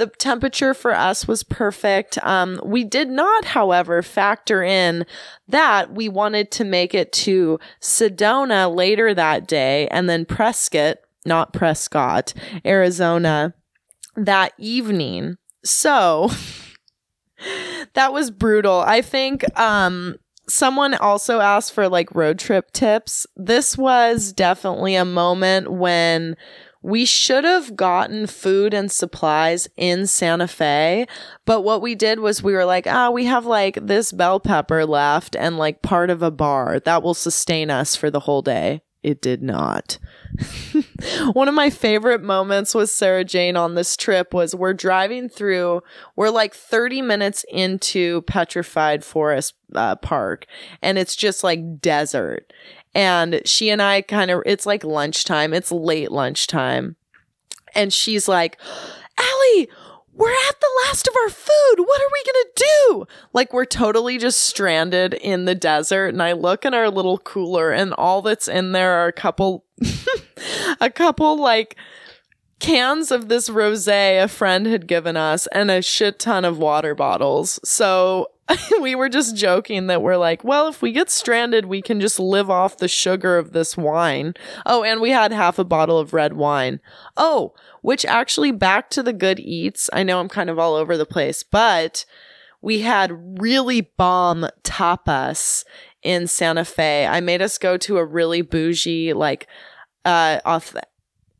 the 0.00 0.06
temperature 0.06 0.72
for 0.72 0.94
us 0.94 1.28
was 1.28 1.42
perfect. 1.42 2.16
Um, 2.24 2.58
we 2.64 2.84
did 2.84 3.10
not, 3.10 3.44
however, 3.44 4.02
factor 4.02 4.62
in 4.62 5.04
that 5.48 5.92
we 5.92 6.08
wanted 6.08 6.50
to 6.52 6.64
make 6.64 6.94
it 6.94 7.12
to 7.12 7.60
Sedona 7.82 8.74
later 8.74 9.12
that 9.12 9.46
day 9.46 9.88
and 9.88 10.08
then 10.08 10.24
Prescott, 10.24 10.98
not 11.26 11.52
Prescott, 11.52 12.32
Arizona 12.64 13.52
that 14.24 14.52
evening. 14.58 15.36
So 15.64 16.30
that 17.94 18.12
was 18.12 18.30
brutal. 18.30 18.80
I 18.80 19.02
think 19.02 19.44
um 19.58 20.16
someone 20.48 20.94
also 20.94 21.40
asked 21.40 21.72
for 21.72 21.88
like 21.88 22.14
road 22.14 22.38
trip 22.38 22.72
tips. 22.72 23.26
This 23.36 23.78
was 23.78 24.32
definitely 24.32 24.94
a 24.94 25.04
moment 25.04 25.70
when 25.72 26.36
we 26.82 27.04
should 27.04 27.44
have 27.44 27.76
gotten 27.76 28.26
food 28.26 28.72
and 28.72 28.90
supplies 28.90 29.68
in 29.76 30.06
Santa 30.06 30.48
Fe, 30.48 31.06
but 31.44 31.60
what 31.60 31.82
we 31.82 31.94
did 31.94 32.20
was 32.20 32.42
we 32.42 32.54
were 32.54 32.64
like, 32.64 32.86
ah, 32.86 33.10
we 33.10 33.26
have 33.26 33.44
like 33.44 33.78
this 33.82 34.12
bell 34.12 34.40
pepper 34.40 34.86
left 34.86 35.36
and 35.36 35.58
like 35.58 35.82
part 35.82 36.08
of 36.08 36.22
a 36.22 36.30
bar 36.30 36.80
that 36.80 37.02
will 37.02 37.14
sustain 37.14 37.70
us 37.70 37.94
for 37.96 38.10
the 38.10 38.20
whole 38.20 38.40
day. 38.40 38.80
It 39.02 39.22
did 39.22 39.42
not. 39.42 39.98
One 41.32 41.48
of 41.48 41.54
my 41.54 41.70
favorite 41.70 42.22
moments 42.22 42.74
with 42.74 42.90
Sarah 42.90 43.24
Jane 43.24 43.56
on 43.56 43.74
this 43.74 43.96
trip 43.96 44.34
was 44.34 44.54
we're 44.54 44.74
driving 44.74 45.28
through, 45.28 45.82
we're 46.16 46.28
like 46.28 46.54
30 46.54 47.00
minutes 47.00 47.44
into 47.48 48.20
Petrified 48.22 49.02
Forest 49.02 49.54
uh, 49.74 49.96
Park, 49.96 50.44
and 50.82 50.98
it's 50.98 51.16
just 51.16 51.42
like 51.42 51.80
desert. 51.80 52.52
And 52.94 53.40
she 53.46 53.70
and 53.70 53.80
I 53.80 54.02
kind 54.02 54.30
of, 54.30 54.42
it's 54.44 54.66
like 54.66 54.84
lunchtime, 54.84 55.54
it's 55.54 55.72
late 55.72 56.12
lunchtime. 56.12 56.96
And 57.74 57.92
she's 57.92 58.28
like, 58.28 58.60
Allie, 59.16 59.68
we're 60.12 60.30
at 60.30 60.60
the 60.60 60.70
last 60.84 61.08
of 61.08 61.14
our 61.16 61.30
food. 61.30 61.78
What 61.78 62.00
are 62.00 62.10
we 62.12 62.32
going 62.32 62.44
to 62.44 62.50
do? 62.56 63.06
Like, 63.32 63.52
we're 63.52 63.64
totally 63.64 64.18
just 64.18 64.40
stranded 64.40 65.14
in 65.14 65.44
the 65.44 65.54
desert. 65.54 66.08
And 66.08 66.22
I 66.22 66.32
look 66.32 66.64
in 66.64 66.74
our 66.74 66.90
little 66.90 67.18
cooler, 67.18 67.70
and 67.70 67.94
all 67.94 68.22
that's 68.22 68.48
in 68.48 68.72
there 68.72 68.92
are 68.94 69.06
a 69.06 69.12
couple, 69.12 69.64
a 70.80 70.90
couple 70.90 71.38
like 71.38 71.76
cans 72.58 73.10
of 73.10 73.28
this 73.28 73.48
rose 73.48 73.88
a 73.88 74.26
friend 74.26 74.66
had 74.66 74.86
given 74.86 75.16
us 75.16 75.46
and 75.48 75.70
a 75.70 75.82
shit 75.82 76.18
ton 76.18 76.44
of 76.44 76.58
water 76.58 76.94
bottles. 76.94 77.58
So 77.64 78.29
we 78.80 78.94
were 78.94 79.08
just 79.08 79.36
joking 79.36 79.86
that 79.86 80.02
we're 80.02 80.16
like, 80.16 80.44
well, 80.44 80.68
if 80.68 80.82
we 80.82 80.92
get 80.92 81.10
stranded, 81.10 81.66
we 81.66 81.82
can 81.82 82.00
just 82.00 82.18
live 82.18 82.50
off 82.50 82.78
the 82.78 82.88
sugar 82.88 83.38
of 83.38 83.52
this 83.52 83.76
wine. 83.76 84.34
Oh, 84.66 84.82
and 84.82 85.00
we 85.00 85.10
had 85.10 85.32
half 85.32 85.58
a 85.58 85.64
bottle 85.64 85.98
of 85.98 86.12
red 86.12 86.34
wine. 86.34 86.80
Oh, 87.16 87.54
which 87.82 88.04
actually 88.04 88.52
back 88.52 88.90
to 88.90 89.02
the 89.02 89.12
good 89.12 89.40
eats. 89.40 89.88
I 89.92 90.02
know 90.02 90.20
I'm 90.20 90.28
kind 90.28 90.50
of 90.50 90.58
all 90.58 90.74
over 90.74 90.96
the 90.96 91.06
place, 91.06 91.42
but 91.42 92.04
we 92.60 92.80
had 92.80 93.40
really 93.40 93.80
bomb 93.80 94.46
tapas 94.62 95.64
in 96.02 96.26
Santa 96.26 96.64
Fe. 96.64 97.06
I 97.06 97.20
made 97.20 97.42
us 97.42 97.58
go 97.58 97.76
to 97.78 97.98
a 97.98 98.04
really 98.04 98.42
bougie, 98.42 99.12
like, 99.12 99.46
uh, 100.04 100.40
off 100.44 100.74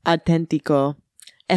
authentico, 0.06 0.96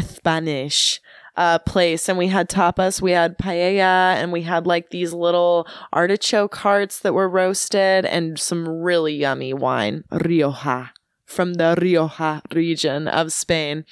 Spanish 0.01 0.99
uh, 1.35 1.59
place 1.59 2.07
and 2.07 2.17
we 2.17 2.27
had 2.27 2.49
tapas, 2.49 3.01
we 3.01 3.11
had 3.11 3.37
paella, 3.37 4.15
and 4.15 4.31
we 4.31 4.43
had 4.43 4.67
like 4.67 4.89
these 4.89 5.13
little 5.13 5.67
artichoke 5.91 6.55
hearts 6.55 6.99
that 6.99 7.13
were 7.13 7.29
roasted 7.29 8.05
and 8.05 8.39
some 8.39 8.67
really 8.67 9.15
yummy 9.15 9.53
wine, 9.53 10.03
Rioja, 10.11 10.91
from 11.25 11.55
the 11.55 11.75
Rioja 11.79 12.41
region 12.53 13.07
of 13.07 13.33
Spain. 13.33 13.85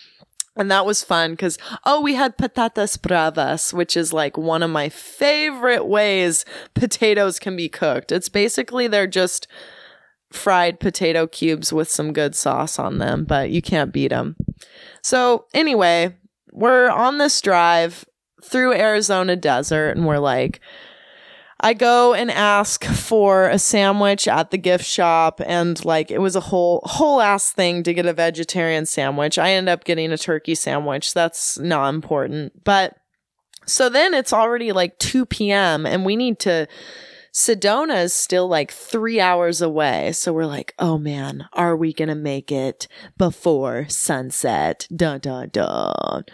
And 0.55 0.69
that 0.69 0.85
was 0.85 1.03
fun 1.03 1.31
because, 1.31 1.57
oh, 1.85 2.01
we 2.01 2.15
had 2.15 2.37
patatas 2.37 3.01
bravas, 3.01 3.73
which 3.73 3.95
is 3.95 4.11
like 4.11 4.37
one 4.37 4.61
of 4.61 4.69
my 4.69 4.89
favorite 4.89 5.85
ways 5.87 6.43
potatoes 6.73 7.39
can 7.39 7.55
be 7.55 7.69
cooked. 7.69 8.11
It's 8.11 8.27
basically 8.27 8.87
they're 8.87 9.07
just 9.07 9.47
fried 10.29 10.79
potato 10.79 11.25
cubes 11.25 11.71
with 11.71 11.89
some 11.89 12.13
good 12.13 12.35
sauce 12.35 12.77
on 12.77 12.97
them, 12.97 13.23
but 13.23 13.49
you 13.49 13.61
can't 13.61 13.93
beat 13.93 14.09
them. 14.09 14.35
So, 15.01 15.45
anyway, 15.53 16.15
we're 16.51 16.89
on 16.89 17.17
this 17.17 17.39
drive 17.41 18.05
through 18.43 18.73
Arizona 18.73 19.35
desert 19.35 19.91
and 19.91 20.05
we're 20.05 20.19
like, 20.19 20.59
I 21.63 21.73
go 21.73 22.13
and 22.13 22.31
ask 22.31 22.83
for 22.85 23.47
a 23.47 23.59
sandwich 23.59 24.27
at 24.27 24.49
the 24.49 24.57
gift 24.57 24.85
shop 24.85 25.39
and 25.45 25.83
like 25.85 26.09
it 26.09 26.19
was 26.19 26.35
a 26.35 26.39
whole 26.39 26.81
whole 26.85 27.21
ass 27.21 27.51
thing 27.51 27.83
to 27.83 27.93
get 27.93 28.07
a 28.07 28.13
vegetarian 28.13 28.87
sandwich. 28.87 29.37
I 29.37 29.51
end 29.51 29.69
up 29.69 29.83
getting 29.83 30.11
a 30.11 30.17
turkey 30.17 30.55
sandwich. 30.55 31.13
That's 31.13 31.59
not 31.59 31.93
important. 31.93 32.63
But 32.63 32.97
so 33.67 33.89
then 33.89 34.15
it's 34.15 34.33
already 34.33 34.71
like 34.71 34.97
2 34.97 35.27
p.m. 35.27 35.85
and 35.85 36.03
we 36.03 36.15
need 36.15 36.39
to 36.39 36.67
Sedona 37.33 38.03
is 38.03 38.13
still 38.13 38.47
like 38.47 38.71
three 38.71 39.21
hours 39.21 39.61
away. 39.61 40.11
So 40.11 40.33
we're 40.33 40.45
like, 40.45 40.73
oh 40.79 40.97
man, 40.97 41.47
are 41.53 41.77
we 41.77 41.93
going 41.93 42.09
to 42.09 42.15
make 42.15 42.51
it 42.51 42.87
before 43.17 43.87
sunset? 43.87 44.87
Dun, 44.93 45.19
dun, 45.19 45.49
dun. 45.49 46.25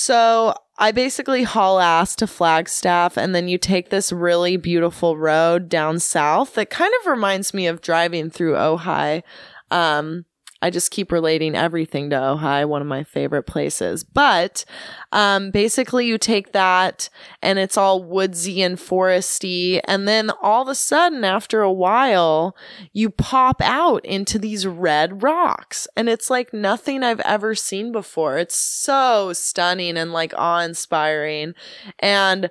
So 0.00 0.54
I 0.78 0.92
basically 0.92 1.42
haul 1.42 1.80
ass 1.80 2.14
to 2.16 2.28
Flagstaff, 2.28 3.16
and 3.16 3.34
then 3.34 3.48
you 3.48 3.58
take 3.58 3.90
this 3.90 4.12
really 4.12 4.56
beautiful 4.56 5.16
road 5.16 5.68
down 5.68 5.98
south 5.98 6.54
that 6.54 6.70
kind 6.70 6.92
of 7.00 7.10
reminds 7.10 7.52
me 7.52 7.66
of 7.66 7.80
driving 7.80 8.30
through 8.30 8.54
Ojai. 8.54 9.24
Um, 9.72 10.24
I 10.60 10.70
just 10.70 10.90
keep 10.90 11.12
relating 11.12 11.54
everything 11.54 12.10
to 12.10 12.16
Ojai, 12.16 12.68
one 12.68 12.82
of 12.82 12.88
my 12.88 13.04
favorite 13.04 13.44
places. 13.44 14.02
But 14.02 14.64
um, 15.12 15.50
basically, 15.50 16.06
you 16.06 16.18
take 16.18 16.52
that 16.52 17.08
and 17.40 17.58
it's 17.58 17.76
all 17.76 18.02
woodsy 18.02 18.62
and 18.62 18.76
foresty. 18.76 19.80
And 19.84 20.08
then 20.08 20.30
all 20.42 20.62
of 20.62 20.68
a 20.68 20.74
sudden, 20.74 21.22
after 21.22 21.62
a 21.62 21.72
while, 21.72 22.56
you 22.92 23.10
pop 23.10 23.62
out 23.62 24.04
into 24.04 24.38
these 24.38 24.66
red 24.66 25.22
rocks. 25.22 25.86
And 25.96 26.08
it's 26.08 26.28
like 26.28 26.52
nothing 26.52 27.04
I've 27.04 27.20
ever 27.20 27.54
seen 27.54 27.92
before. 27.92 28.38
It's 28.38 28.58
so 28.58 29.32
stunning 29.32 29.96
and 29.96 30.12
like 30.12 30.34
awe 30.36 30.60
inspiring. 30.60 31.54
And 32.00 32.50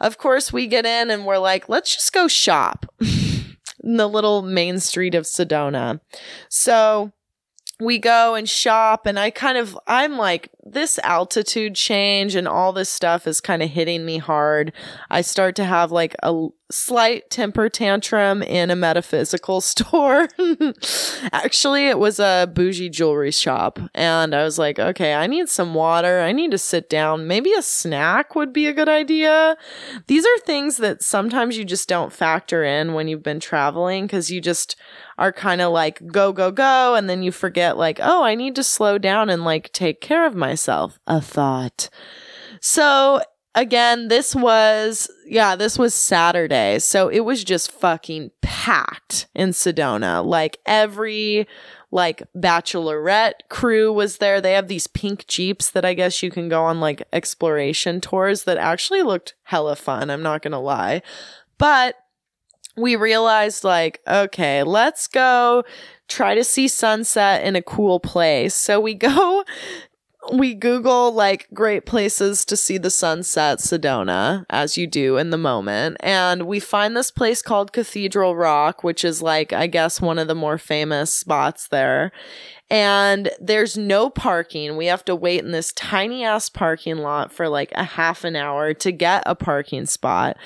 of 0.00 0.16
course, 0.16 0.52
we 0.52 0.66
get 0.66 0.86
in 0.86 1.10
and 1.10 1.26
we're 1.26 1.38
like, 1.38 1.68
let's 1.68 1.94
just 1.94 2.12
go 2.12 2.28
shop. 2.28 2.86
in 3.82 3.96
the 3.96 4.08
little 4.08 4.42
main 4.42 4.78
street 4.78 5.14
of 5.14 5.24
Sedona. 5.24 6.00
So 6.48 7.12
we 7.82 7.98
go 7.98 8.34
and 8.34 8.48
shop 8.48 9.06
and 9.06 9.18
I 9.18 9.30
kind 9.30 9.58
of 9.58 9.78
I'm 9.86 10.16
like 10.16 10.50
this 10.64 10.98
altitude 11.02 11.74
change 11.74 12.34
and 12.34 12.46
all 12.46 12.72
this 12.72 12.88
stuff 12.88 13.26
is 13.26 13.40
kind 13.40 13.62
of 13.62 13.70
hitting 13.70 14.04
me 14.04 14.18
hard. 14.18 14.72
I 15.10 15.22
start 15.22 15.56
to 15.56 15.64
have 15.64 15.90
like 15.90 16.14
a 16.22 16.46
slight 16.70 17.28
temper 17.30 17.68
tantrum 17.68 18.42
in 18.42 18.70
a 18.70 18.76
metaphysical 18.76 19.60
store. 19.60 20.28
Actually, 21.32 21.88
it 21.88 21.98
was 21.98 22.18
a 22.20 22.50
bougie 22.52 22.88
jewelry 22.88 23.32
shop 23.32 23.78
and 23.94 24.34
I 24.34 24.44
was 24.44 24.58
like, 24.58 24.78
"Okay, 24.78 25.14
I 25.14 25.26
need 25.26 25.48
some 25.48 25.74
water. 25.74 26.20
I 26.20 26.32
need 26.32 26.52
to 26.52 26.58
sit 26.58 26.88
down. 26.88 27.26
Maybe 27.26 27.52
a 27.52 27.62
snack 27.62 28.34
would 28.34 28.52
be 28.52 28.66
a 28.66 28.72
good 28.72 28.88
idea." 28.88 29.56
These 30.06 30.24
are 30.24 30.38
things 30.38 30.76
that 30.78 31.02
sometimes 31.02 31.58
you 31.58 31.64
just 31.64 31.88
don't 31.88 32.12
factor 32.12 32.62
in 32.62 32.94
when 32.94 33.08
you've 33.08 33.22
been 33.22 33.40
traveling 33.40 34.06
cuz 34.06 34.30
you 34.30 34.40
just 34.40 34.76
are 35.18 35.32
kind 35.32 35.60
of 35.60 35.72
like 35.72 36.06
go, 36.06 36.32
go, 36.32 36.50
go. 36.50 36.94
And 36.94 37.08
then 37.08 37.22
you 37.22 37.32
forget, 37.32 37.76
like, 37.76 37.98
oh, 38.02 38.22
I 38.24 38.34
need 38.34 38.54
to 38.56 38.64
slow 38.64 38.98
down 38.98 39.30
and 39.30 39.44
like 39.44 39.72
take 39.72 40.00
care 40.00 40.26
of 40.26 40.34
myself. 40.34 40.98
A 41.06 41.20
thought. 41.20 41.88
So 42.60 43.20
again, 43.54 44.08
this 44.08 44.34
was, 44.34 45.10
yeah, 45.26 45.56
this 45.56 45.78
was 45.78 45.94
Saturday. 45.94 46.78
So 46.78 47.08
it 47.08 47.20
was 47.20 47.44
just 47.44 47.70
fucking 47.70 48.30
packed 48.40 49.26
in 49.34 49.50
Sedona. 49.50 50.24
Like 50.24 50.58
every, 50.64 51.46
like 51.90 52.22
bachelorette 52.34 53.34
crew 53.50 53.92
was 53.92 54.16
there. 54.16 54.40
They 54.40 54.52
have 54.52 54.68
these 54.68 54.86
pink 54.86 55.26
Jeeps 55.26 55.70
that 55.72 55.84
I 55.84 55.92
guess 55.92 56.22
you 56.22 56.30
can 56.30 56.48
go 56.48 56.64
on 56.64 56.80
like 56.80 57.02
exploration 57.12 58.00
tours 58.00 58.44
that 58.44 58.56
actually 58.56 59.02
looked 59.02 59.34
hella 59.42 59.76
fun. 59.76 60.08
I'm 60.08 60.22
not 60.22 60.42
to 60.52 60.58
lie. 60.58 61.02
But 61.58 61.96
we 62.76 62.96
realized 62.96 63.64
like 63.64 64.00
okay 64.08 64.62
let's 64.62 65.06
go 65.06 65.62
try 66.12 66.34
to 66.34 66.44
see 66.44 66.68
sunset 66.68 67.44
in 67.44 67.56
a 67.56 67.62
cool 67.62 67.98
place. 67.98 68.54
So 68.54 68.80
we 68.80 68.94
go 68.94 69.44
we 70.32 70.54
google 70.54 71.12
like 71.12 71.48
great 71.52 71.84
places 71.84 72.44
to 72.44 72.56
see 72.56 72.78
the 72.78 72.90
sunset 72.90 73.58
sedona 73.58 74.44
as 74.48 74.78
you 74.78 74.86
do 74.86 75.16
in 75.16 75.30
the 75.30 75.38
moment. 75.38 75.96
And 75.98 76.46
we 76.46 76.60
find 76.60 76.96
this 76.96 77.10
place 77.10 77.42
called 77.42 77.72
cathedral 77.72 78.36
rock 78.36 78.84
which 78.84 79.04
is 79.04 79.20
like 79.20 79.52
i 79.52 79.66
guess 79.66 80.00
one 80.00 80.20
of 80.20 80.28
the 80.28 80.34
more 80.34 80.58
famous 80.58 81.12
spots 81.12 81.66
there 81.66 82.12
and 82.72 83.28
there's 83.38 83.76
no 83.76 84.08
parking. 84.08 84.78
We 84.78 84.86
have 84.86 85.04
to 85.04 85.14
wait 85.14 85.44
in 85.44 85.52
this 85.52 85.74
tiny 85.74 86.24
ass 86.24 86.48
parking 86.48 86.96
lot 86.96 87.30
for 87.30 87.46
like 87.46 87.70
a 87.72 87.84
half 87.84 88.24
an 88.24 88.34
hour 88.34 88.72
to 88.72 88.90
get 88.90 89.22
a 89.26 89.34
parking 89.34 89.84
spot. 89.84 90.38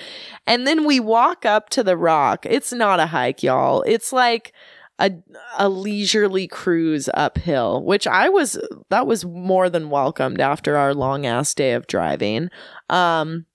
And 0.45 0.67
then 0.67 0.85
we 0.85 0.99
walk 0.99 1.47
up 1.47 1.71
to 1.71 1.85
the 1.85 1.97
rock. 1.97 2.45
It's 2.45 2.73
not 2.73 2.99
a 2.99 3.07
hike, 3.07 3.45
y'all. 3.45 3.83
It's 3.83 4.13
like 4.13 4.53
a 4.99 5.13
a 5.57 5.69
leisurely 5.69 6.49
cruise 6.49 7.09
uphill, 7.15 7.85
which 7.85 8.09
I 8.09 8.29
was 8.29 8.59
that 8.91 9.07
was 9.07 9.25
more 9.25 9.71
than 9.71 9.89
welcomed 9.89 10.41
after 10.41 10.77
our 10.77 10.95
long 10.95 11.27
ass 11.27 11.55
day 11.55 11.75
of 11.75 11.87
driving. 11.87 12.49
Um 12.91 13.47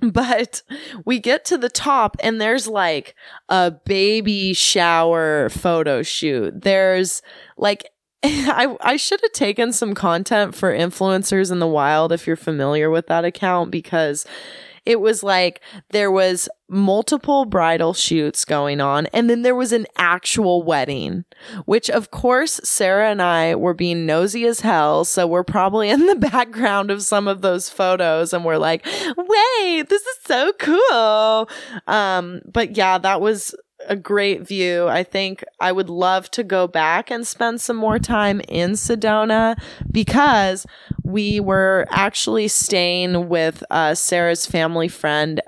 but 0.00 0.62
we 1.04 1.20
get 1.20 1.44
to 1.46 1.58
the 1.58 1.68
top 1.68 2.16
and 2.20 2.40
there's 2.40 2.66
like 2.66 3.14
a 3.48 3.70
baby 3.70 4.54
shower 4.54 5.50
photo 5.50 6.02
shoot. 6.02 6.62
There's 6.62 7.22
like 7.56 7.90
I 8.24 8.76
I 8.80 8.96
should 8.96 9.20
have 9.20 9.32
taken 9.32 9.72
some 9.72 9.94
content 9.94 10.54
for 10.54 10.72
influencers 10.72 11.52
in 11.52 11.60
the 11.60 11.68
wild 11.68 12.10
if 12.10 12.26
you're 12.26 12.36
familiar 12.36 12.90
with 12.90 13.06
that 13.06 13.24
account 13.24 13.70
because 13.70 14.26
it 14.84 15.00
was 15.00 15.22
like 15.22 15.60
there 15.90 16.10
was 16.10 16.48
multiple 16.68 17.44
bridal 17.44 17.94
shoots 17.94 18.44
going 18.44 18.80
on 18.80 19.06
and 19.12 19.30
then 19.30 19.42
there 19.42 19.54
was 19.54 19.72
an 19.72 19.86
actual 19.98 20.62
wedding 20.64 21.24
which 21.66 21.88
of 21.90 22.10
course 22.10 22.60
Sarah 22.64 23.10
and 23.10 23.22
I 23.22 23.54
were 23.54 23.74
being 23.74 24.04
nosy 24.04 24.44
as 24.46 24.60
hell 24.60 25.04
so 25.04 25.26
we're 25.26 25.44
probably 25.44 25.88
in 25.88 26.06
the 26.06 26.14
background 26.30 26.90
of 26.90 27.02
some 27.02 27.28
of 27.28 27.42
those 27.42 27.68
photos 27.68 28.32
and 28.32 28.44
we're 28.44 28.58
like 28.58 28.84
wait 29.16 29.88
this 29.88 30.02
is 30.02 30.16
so 30.26 30.52
cool. 30.58 31.48
Um 31.86 32.40
but 32.52 32.76
yeah 32.76 32.98
that 32.98 33.20
was 33.20 33.54
a 33.86 33.96
great 33.96 34.46
view. 34.46 34.88
I 34.88 35.02
think 35.02 35.44
I 35.60 35.72
would 35.72 35.88
love 35.88 36.30
to 36.32 36.44
go 36.44 36.66
back 36.66 37.10
and 37.10 37.26
spend 37.26 37.60
some 37.60 37.76
more 37.76 37.98
time 37.98 38.40
in 38.48 38.72
Sedona 38.72 39.56
because 39.90 40.66
we 41.04 41.40
were 41.40 41.86
actually 41.90 42.48
staying 42.48 43.28
with 43.28 43.62
uh, 43.70 43.94
Sarah's 43.94 44.46
family 44.46 44.88
friend 44.88 45.40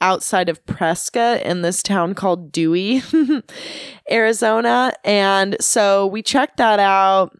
outside 0.00 0.48
of 0.48 0.64
Prescott 0.66 1.42
in 1.42 1.62
this 1.62 1.82
town 1.82 2.14
called 2.14 2.50
Dewey, 2.50 3.02
Arizona. 4.10 4.92
And 5.04 5.56
so 5.60 6.06
we 6.06 6.22
checked 6.22 6.56
that 6.56 6.78
out 6.78 7.38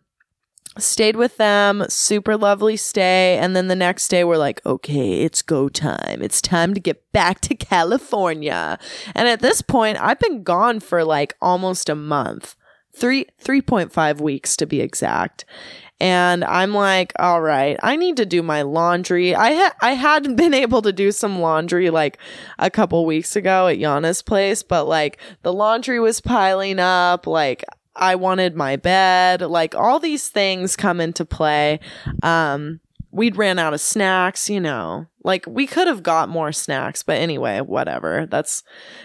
stayed 0.78 1.16
with 1.16 1.36
them, 1.36 1.84
super 1.88 2.36
lovely 2.36 2.76
stay. 2.76 3.38
And 3.38 3.54
then 3.56 3.68
the 3.68 3.76
next 3.76 4.08
day, 4.08 4.24
we're 4.24 4.36
like, 4.36 4.64
okay, 4.64 5.22
it's 5.22 5.42
go 5.42 5.68
time. 5.68 6.20
It's 6.22 6.40
time 6.40 6.74
to 6.74 6.80
get 6.80 7.10
back 7.12 7.40
to 7.42 7.54
California. 7.54 8.78
And 9.14 9.28
at 9.28 9.40
this 9.40 9.62
point, 9.62 10.00
I've 10.00 10.20
been 10.20 10.42
gone 10.42 10.80
for 10.80 11.04
like 11.04 11.34
almost 11.40 11.88
a 11.88 11.94
month, 11.94 12.56
three, 12.94 13.26
3.5 13.42 14.20
weeks 14.20 14.56
to 14.56 14.66
be 14.66 14.80
exact. 14.80 15.44
And 15.98 16.44
I'm 16.44 16.74
like, 16.74 17.14
all 17.18 17.40
right, 17.40 17.78
I 17.82 17.96
need 17.96 18.18
to 18.18 18.26
do 18.26 18.42
my 18.42 18.60
laundry. 18.62 19.34
I 19.34 19.54
ha- 19.54 19.74
I 19.80 19.92
had 19.92 20.36
been 20.36 20.52
able 20.66 20.82
to 20.82 20.92
do 20.92 21.10
some 21.10 21.40
laundry 21.40 21.88
like 21.88 22.18
a 22.58 22.70
couple 22.70 23.06
weeks 23.06 23.34
ago 23.34 23.66
at 23.68 23.78
Yana's 23.78 24.20
place, 24.20 24.62
but 24.62 24.86
like 24.86 25.18
the 25.42 25.54
laundry 25.54 25.98
was 25.98 26.20
piling 26.20 26.78
up. 26.78 27.26
Like 27.26 27.64
I 27.96 28.14
wanted 28.14 28.54
my 28.54 28.76
bed. 28.76 29.40
Like 29.42 29.74
all 29.74 29.98
these 29.98 30.28
things 30.28 30.76
come 30.76 31.00
into 31.00 31.24
play. 31.24 31.80
Um, 32.22 32.80
we'd 33.10 33.36
ran 33.36 33.58
out 33.58 33.74
of 33.74 33.80
snacks, 33.80 34.50
you 34.50 34.60
know. 34.60 35.06
Like 35.24 35.46
we 35.46 35.66
could 35.66 35.88
have 35.88 36.02
got 36.02 36.28
more 36.28 36.52
snacks, 36.52 37.02
but 37.02 37.18
anyway, 37.18 37.60
whatever. 37.60 38.26
That's 38.30 38.62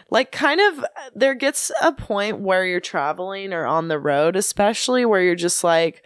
like 0.10 0.32
kind 0.32 0.60
of 0.62 0.86
there 1.16 1.34
gets 1.34 1.72
a 1.82 1.94
point 1.94 2.40
where 2.42 2.66
you're 2.66 2.80
traveling 2.80 3.54
or 3.54 3.66
on 3.66 3.88
the 3.88 4.00
road, 4.00 4.36
especially 4.36 5.06
where 5.06 5.22
you're 5.22 5.36
just 5.36 5.64
like 5.64 6.04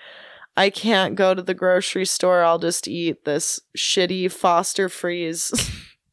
I 0.56 0.70
can't 0.70 1.16
go 1.16 1.34
to 1.34 1.42
the 1.42 1.54
grocery 1.54 2.06
store. 2.06 2.44
I'll 2.44 2.60
just 2.60 2.88
eat 2.88 3.26
this 3.26 3.60
shitty 3.78 4.32
Foster 4.32 4.88
Freeze 4.88 5.52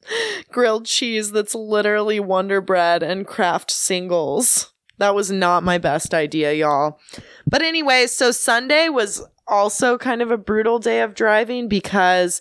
grilled 0.50 0.86
cheese 0.86 1.30
that's 1.30 1.54
literally 1.54 2.18
Wonder 2.18 2.60
Bread 2.60 3.02
and 3.02 3.26
Kraft 3.26 3.70
singles. 3.70 4.71
That 5.02 5.16
was 5.16 5.32
not 5.32 5.64
my 5.64 5.78
best 5.78 6.14
idea, 6.14 6.52
y'all. 6.52 7.00
But 7.44 7.60
anyway, 7.60 8.06
so 8.06 8.30
Sunday 8.30 8.88
was 8.88 9.20
also 9.48 9.98
kind 9.98 10.22
of 10.22 10.30
a 10.30 10.36
brutal 10.36 10.78
day 10.78 11.00
of 11.00 11.16
driving 11.16 11.66
because 11.66 12.40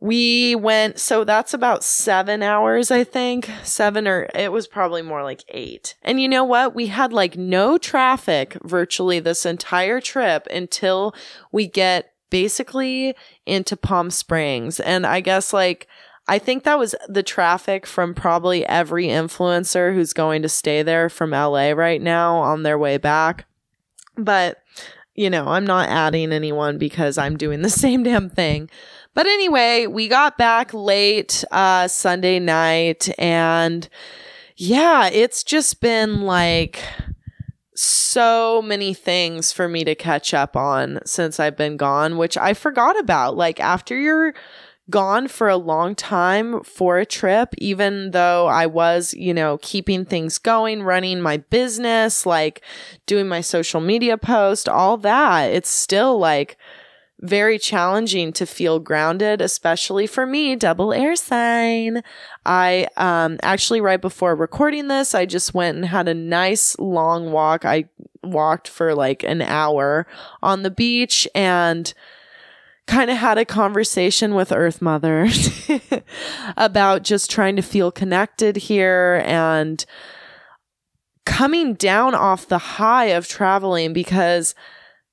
we 0.00 0.56
went, 0.56 0.98
so 0.98 1.22
that's 1.22 1.54
about 1.54 1.84
seven 1.84 2.42
hours, 2.42 2.90
I 2.90 3.04
think. 3.04 3.48
Seven 3.62 4.08
or 4.08 4.28
it 4.34 4.50
was 4.50 4.66
probably 4.66 5.02
more 5.02 5.22
like 5.22 5.44
eight. 5.50 5.94
And 6.02 6.20
you 6.20 6.28
know 6.28 6.42
what? 6.42 6.74
We 6.74 6.88
had 6.88 7.12
like 7.12 7.38
no 7.38 7.78
traffic 7.78 8.58
virtually 8.64 9.20
this 9.20 9.46
entire 9.46 10.00
trip 10.00 10.48
until 10.50 11.14
we 11.52 11.68
get 11.68 12.14
basically 12.30 13.14
into 13.46 13.76
Palm 13.76 14.10
Springs. 14.10 14.80
And 14.80 15.06
I 15.06 15.20
guess 15.20 15.52
like 15.52 15.86
I 16.30 16.38
think 16.38 16.62
that 16.62 16.78
was 16.78 16.94
the 17.08 17.24
traffic 17.24 17.88
from 17.88 18.14
probably 18.14 18.64
every 18.64 19.06
influencer 19.06 19.92
who's 19.92 20.12
going 20.12 20.42
to 20.42 20.48
stay 20.48 20.84
there 20.84 21.08
from 21.08 21.32
LA 21.32 21.70
right 21.70 22.00
now 22.00 22.36
on 22.36 22.62
their 22.62 22.78
way 22.78 22.98
back. 22.98 23.46
But, 24.16 24.58
you 25.16 25.28
know, 25.28 25.48
I'm 25.48 25.66
not 25.66 25.88
adding 25.88 26.32
anyone 26.32 26.78
because 26.78 27.18
I'm 27.18 27.36
doing 27.36 27.62
the 27.62 27.68
same 27.84 28.04
damn 28.04 28.30
thing. 28.30 28.70
But 29.12 29.26
anyway, 29.26 29.88
we 29.88 30.06
got 30.06 30.38
back 30.38 30.72
late 30.72 31.42
uh, 31.50 31.88
Sunday 31.88 32.38
night 32.38 33.08
and 33.18 33.88
yeah, 34.54 35.08
it's 35.08 35.42
just 35.42 35.80
been 35.80 36.20
like 36.20 36.80
so 37.74 38.62
many 38.62 38.94
things 38.94 39.50
for 39.50 39.66
me 39.66 39.82
to 39.82 39.96
catch 39.96 40.32
up 40.32 40.54
on 40.54 41.00
since 41.04 41.40
I've 41.40 41.56
been 41.56 41.76
gone, 41.76 42.18
which 42.18 42.36
I 42.36 42.54
forgot 42.54 42.96
about. 43.00 43.36
Like 43.36 43.58
after 43.58 43.98
you're 43.98 44.32
gone 44.90 45.28
for 45.28 45.48
a 45.48 45.56
long 45.56 45.94
time 45.94 46.62
for 46.62 46.98
a 46.98 47.06
trip, 47.06 47.54
even 47.58 48.10
though 48.10 48.46
I 48.48 48.66
was, 48.66 49.14
you 49.14 49.32
know, 49.32 49.58
keeping 49.62 50.04
things 50.04 50.36
going, 50.38 50.82
running 50.82 51.20
my 51.20 51.38
business, 51.38 52.26
like 52.26 52.62
doing 53.06 53.28
my 53.28 53.40
social 53.40 53.80
media 53.80 54.18
post, 54.18 54.68
all 54.68 54.96
that. 54.98 55.50
It's 55.50 55.70
still 55.70 56.18
like, 56.18 56.58
very 57.22 57.58
challenging 57.58 58.32
to 58.32 58.46
feel 58.46 58.78
grounded, 58.78 59.42
especially 59.42 60.06
for 60.06 60.26
me, 60.26 60.56
double 60.56 60.92
air 60.92 61.14
sign. 61.16 62.02
I 62.46 62.88
um 62.96 63.38
actually 63.42 63.80
right 63.80 64.00
before 64.00 64.34
recording 64.34 64.88
this, 64.88 65.14
I 65.14 65.26
just 65.26 65.52
went 65.52 65.76
and 65.76 65.86
had 65.86 66.08
a 66.08 66.14
nice 66.14 66.78
long 66.78 67.30
walk. 67.30 67.64
I 67.64 67.84
walked 68.22 68.68
for 68.68 68.94
like 68.94 69.22
an 69.22 69.42
hour 69.42 70.06
on 70.42 70.62
the 70.62 70.70
beach 70.70 71.28
and 71.34 71.92
kind 72.90 73.08
of 73.08 73.18
had 73.18 73.38
a 73.38 73.44
conversation 73.44 74.34
with 74.34 74.50
Earth 74.50 74.82
Mother 74.82 75.28
about 76.56 77.04
just 77.04 77.30
trying 77.30 77.54
to 77.54 77.62
feel 77.62 77.92
connected 77.92 78.56
here 78.56 79.22
and 79.24 79.86
coming 81.24 81.74
down 81.74 82.16
off 82.16 82.48
the 82.48 82.58
high 82.58 83.06
of 83.06 83.28
traveling 83.28 83.92
because 83.92 84.56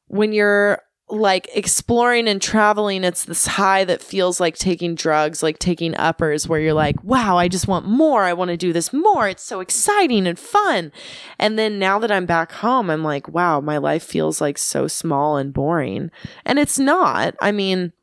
when 0.08 0.34
you're 0.34 0.82
like 1.10 1.48
exploring 1.54 2.28
and 2.28 2.42
traveling, 2.42 3.04
it's 3.04 3.26
this 3.26 3.48
high 3.48 3.86
that 3.86 4.02
feels 4.02 4.40
like 4.40 4.58
taking 4.58 4.94
drugs, 4.94 5.42
like 5.42 5.58
taking 5.58 5.96
uppers, 5.96 6.48
where 6.48 6.60
you're 6.60 6.74
like, 6.74 7.02
wow, 7.04 7.38
I 7.38 7.48
just 7.48 7.68
want 7.68 7.86
more. 7.86 8.24
I 8.24 8.34
want 8.34 8.50
to 8.50 8.58
do 8.58 8.74
this 8.74 8.92
more. 8.92 9.30
It's 9.30 9.44
so 9.44 9.62
exciting 9.62 10.28
and 10.28 10.38
fun. 10.38 10.92
And 11.40 11.58
then 11.58 11.80
now 11.80 11.98
that 12.00 12.12
I'm 12.12 12.26
back 12.26 12.52
home, 12.52 12.90
I'm 12.90 13.04
like, 13.04 13.30
wow, 13.30 13.62
my 13.62 13.78
life 13.78 14.04
feels 14.04 14.42
like 14.42 14.58
so 14.58 14.88
small 14.88 15.38
and 15.38 15.54
boring. 15.54 16.12
And 16.46 16.60
it's 16.60 16.78
not. 16.78 17.36
I 17.42 17.54
mean, 17.54 17.94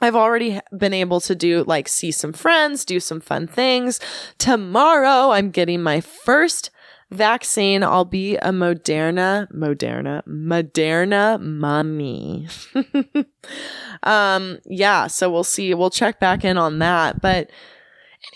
I've 0.00 0.16
already 0.16 0.60
been 0.76 0.94
able 0.94 1.20
to 1.22 1.34
do 1.34 1.64
like 1.64 1.88
see 1.88 2.12
some 2.12 2.32
friends, 2.32 2.84
do 2.84 2.98
some 3.00 3.20
fun 3.20 3.46
things. 3.46 4.00
Tomorrow, 4.38 5.32
I'm 5.32 5.50
getting 5.50 5.82
my 5.82 6.00
first 6.00 6.70
vaccine, 7.10 7.82
I'll 7.82 8.04
be 8.04 8.36
a 8.36 8.50
Moderna, 8.50 9.50
Moderna, 9.52 10.22
Moderna 10.26 11.40
mummy. 11.40 12.48
um, 14.02 14.58
yeah, 14.66 15.06
so 15.06 15.30
we'll 15.30 15.44
see. 15.44 15.74
We'll 15.74 15.90
check 15.90 16.20
back 16.20 16.44
in 16.44 16.58
on 16.58 16.78
that. 16.80 17.20
But 17.20 17.50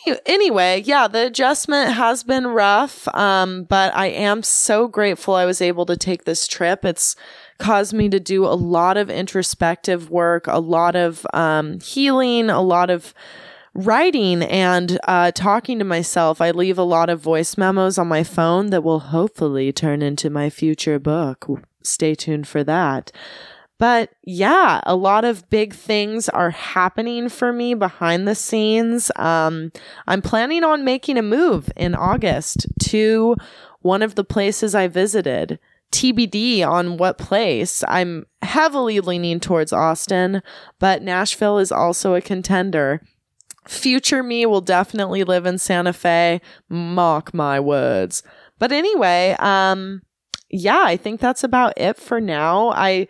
any- 0.07 0.19
anyway, 0.27 0.83
yeah, 0.85 1.09
the 1.09 1.27
adjustment 1.27 1.93
has 1.93 2.25
been 2.25 2.47
rough. 2.47 3.09
Um, 3.15 3.65
but 3.65 3.95
I 3.95 4.07
am 4.07 4.43
so 4.43 4.89
grateful 4.89 5.35
I 5.35 5.47
was 5.47 5.61
able 5.61 5.87
to 5.87 5.97
take 5.97 6.25
this 6.25 6.47
trip. 6.47 6.85
It's 6.85 7.17
caused 7.59 7.93
me 7.93 8.09
to 8.09 8.19
do 8.19 8.45
a 8.45 8.57
lot 8.57 8.97
of 8.97 9.11
introspective 9.11 10.11
work, 10.11 10.47
a 10.47 10.59
lot 10.59 10.97
of 10.97 11.27
um, 11.33 11.81
healing, 11.81 12.51
a 12.51 12.61
lot 12.61 12.91
of 12.91 13.15
writing 13.75 14.43
and 14.43 14.99
uh, 15.09 15.33
talking 15.33 15.79
to 15.79 15.85
myself. 15.85 16.41
I 16.41 16.51
leave 16.51 16.79
a 16.79 16.83
lot 16.83 17.11
of 17.11 17.21
voice 17.21 17.57
memos 17.57 17.99
on 17.99 18.09
my 18.09 18.23
phone 18.23 18.71
that 18.71 18.85
will 18.85 19.01
hopefully 19.01 19.73
turn 19.73 20.03
into 20.03 20.31
my 20.31 20.51
future 20.51 20.99
book. 20.99 21.47
Stay 21.83 22.15
tuned 22.15 22.47
for 22.47 22.63
that. 22.65 23.13
But 23.79 24.11
yeah, 24.23 24.81
a 24.85 24.95
lot 24.95 25.25
of 25.25 25.49
big 25.51 25.75
things 25.75 26.29
are 26.29 26.51
happening 26.51 27.29
for 27.29 27.53
me 27.53 27.75
behind 27.75 28.29
the 28.29 28.37
scenes. 28.37 29.11
Um, 29.17 29.73
I'm 30.07 30.23
planning 30.23 30.63
on 30.63 30.85
making 30.85 31.19
a 31.19 31.23
move 31.23 31.69
in 31.77 31.97
August 31.97 32.67
to 32.85 33.35
one 33.81 34.03
of 34.03 34.15
the 34.15 34.23
places 34.23 34.75
I 34.75 34.87
visited. 34.87 35.59
TBD 35.91 36.65
on 36.65 36.97
what 36.97 37.19
place. 37.19 37.83
I'm 37.89 38.27
heavily 38.41 39.01
leaning 39.01 39.41
towards 39.41 39.73
Austin, 39.73 40.43
but 40.79 41.03
Nashville 41.03 41.59
is 41.59 41.73
also 41.73 42.15
a 42.15 42.21
contender. 42.21 43.03
Future 43.67 44.23
me 44.23 44.45
will 44.47 44.61
definitely 44.61 45.25
live 45.25 45.47
in 45.47 45.59
Santa 45.59 45.93
Fe. 45.93 46.41
Mark 46.69 47.33
my 47.33 47.61
words. 47.61 48.23
But 48.59 48.73
anyway, 48.73 49.37
um, 49.39 50.03
yeah, 50.51 50.83
I 50.85 50.97
think 50.97 51.21
that's 51.21 51.45
about 51.45 51.75
it 51.77 51.97
for 51.97 52.21
now. 52.21 52.71
I 52.71 53.09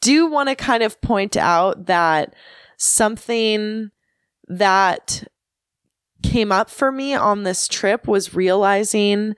do 0.00 0.26
want 0.26 0.48
to 0.50 0.54
kind 0.54 0.82
of 0.82 1.00
point 1.00 1.36
out 1.36 1.86
that 1.86 2.34
something 2.76 3.90
that 4.48 5.24
came 6.22 6.52
up 6.52 6.70
for 6.70 6.92
me 6.92 7.14
on 7.14 7.42
this 7.42 7.68
trip 7.68 8.06
was 8.06 8.34
realizing 8.34 9.34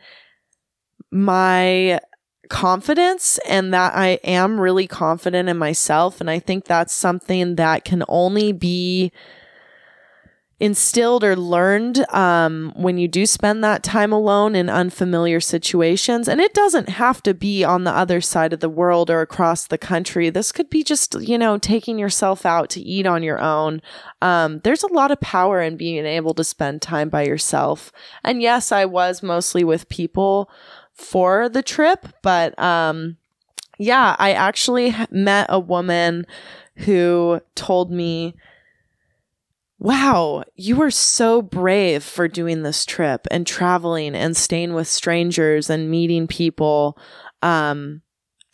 my 1.10 2.00
confidence 2.48 3.38
and 3.48 3.72
that 3.74 3.94
I 3.94 4.20
am 4.24 4.60
really 4.60 4.86
confident 4.86 5.48
in 5.48 5.56
myself. 5.56 6.20
And 6.20 6.30
I 6.30 6.38
think 6.38 6.64
that's 6.64 6.92
something 6.92 7.56
that 7.56 7.84
can 7.84 8.04
only 8.08 8.52
be 8.52 9.12
instilled 10.58 11.22
or 11.22 11.36
learned 11.36 12.06
um, 12.14 12.72
when 12.76 12.96
you 12.96 13.06
do 13.06 13.26
spend 13.26 13.62
that 13.62 13.82
time 13.82 14.10
alone 14.10 14.56
in 14.56 14.70
unfamiliar 14.70 15.38
situations. 15.38 16.28
And 16.28 16.40
it 16.40 16.54
doesn't 16.54 16.88
have 16.88 17.22
to 17.24 17.34
be 17.34 17.62
on 17.62 17.84
the 17.84 17.92
other 17.92 18.22
side 18.22 18.54
of 18.54 18.60
the 18.60 18.68
world 18.70 19.10
or 19.10 19.20
across 19.20 19.66
the 19.66 19.76
country. 19.76 20.30
This 20.30 20.52
could 20.52 20.70
be 20.70 20.82
just, 20.82 21.14
you 21.20 21.36
know, 21.36 21.58
taking 21.58 21.98
yourself 21.98 22.46
out 22.46 22.70
to 22.70 22.80
eat 22.80 23.06
on 23.06 23.22
your 23.22 23.38
own. 23.38 23.82
Um, 24.22 24.60
there's 24.64 24.82
a 24.82 24.92
lot 24.92 25.10
of 25.10 25.20
power 25.20 25.60
in 25.60 25.76
being 25.76 26.06
able 26.06 26.32
to 26.34 26.44
spend 26.44 26.80
time 26.80 27.10
by 27.10 27.26
yourself. 27.26 27.92
And 28.24 28.40
yes, 28.40 28.72
I 28.72 28.86
was 28.86 29.22
mostly 29.22 29.62
with 29.62 29.90
people 29.90 30.50
for 30.94 31.50
the 31.50 31.62
trip, 31.62 32.08
but 32.22 32.58
um, 32.58 33.18
yeah, 33.78 34.16
I 34.18 34.32
actually 34.32 34.94
met 35.10 35.46
a 35.50 35.60
woman 35.60 36.24
who 36.76 37.42
told 37.54 37.90
me 37.90 38.34
wow, 39.78 40.42
you 40.54 40.80
are 40.80 40.90
so 40.90 41.42
brave 41.42 42.02
for 42.02 42.28
doing 42.28 42.62
this 42.62 42.84
trip 42.84 43.26
and 43.30 43.46
traveling 43.46 44.14
and 44.14 44.36
staying 44.36 44.72
with 44.72 44.88
strangers 44.88 45.68
and 45.68 45.90
meeting 45.90 46.26
people. 46.26 46.98
Um, 47.42 48.02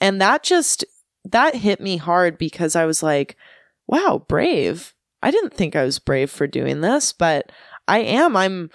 and 0.00 0.20
that 0.20 0.42
just, 0.42 0.84
that 1.24 1.54
hit 1.54 1.80
me 1.80 1.96
hard 1.96 2.38
because 2.38 2.74
I 2.74 2.86
was 2.86 3.02
like, 3.02 3.36
wow, 3.86 4.24
brave. 4.28 4.94
I 5.22 5.30
didn't 5.30 5.54
think 5.54 5.76
I 5.76 5.84
was 5.84 6.00
brave 6.00 6.30
for 6.30 6.48
doing 6.48 6.80
this, 6.80 7.12
but 7.12 7.52
I 7.86 8.00
am. 8.00 8.36
I'm, 8.36 8.70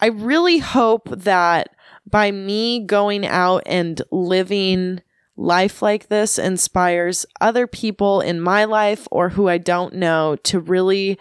I 0.00 0.06
really 0.06 0.58
hope 0.58 1.10
that 1.10 1.68
by 2.08 2.30
me 2.30 2.84
going 2.86 3.26
out 3.26 3.62
and 3.66 4.00
living 4.10 5.02
life 5.36 5.82
like 5.82 6.08
this 6.08 6.38
inspires 6.38 7.26
other 7.40 7.66
people 7.66 8.20
in 8.20 8.40
my 8.40 8.64
life 8.64 9.06
or 9.10 9.30
who 9.30 9.48
I 9.48 9.58
don't 9.58 9.94
know 9.94 10.36
to 10.44 10.60
really 10.60 11.18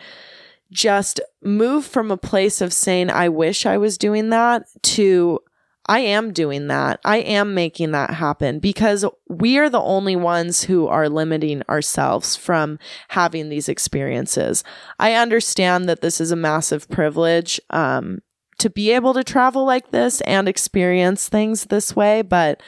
just 0.72 1.20
move 1.44 1.86
from 1.86 2.12
a 2.12 2.18
place 2.18 2.62
of 2.62 2.74
saying, 2.74 3.10
I 3.10 3.30
wish 3.30 3.66
I 3.66 3.78
was 3.78 3.98
doing 3.98 4.30
that 4.30 4.68
to 4.84 5.40
I 5.88 6.00
am 6.00 6.32
doing 6.32 6.68
that. 6.68 7.00
I 7.04 7.18
am 7.18 7.54
making 7.54 7.92
that 7.92 8.12
happen 8.12 8.60
because 8.60 9.04
we 9.28 9.58
are 9.58 9.70
the 9.70 9.82
only 9.82 10.16
ones 10.16 10.64
who 10.64 10.88
are 10.88 11.10
limiting 11.10 11.64
ourselves 11.68 12.36
from 12.36 12.78
having 13.10 13.50
these 13.50 13.68
experiences. 13.68 14.64
I 15.00 15.16
understand 15.16 15.90
that 15.90 16.02
this 16.02 16.22
is 16.22 16.32
a 16.32 16.36
massive 16.36 16.88
privilege 16.90 17.60
um, 17.72 18.20
to 18.60 18.70
be 18.70 18.92
able 18.92 19.14
to 19.16 19.24
travel 19.24 19.66
like 19.66 19.92
this 19.92 20.22
and 20.22 20.48
experience 20.48 21.28
things 21.28 21.66
this 21.66 21.96
way, 21.96 22.22
but 22.22 22.62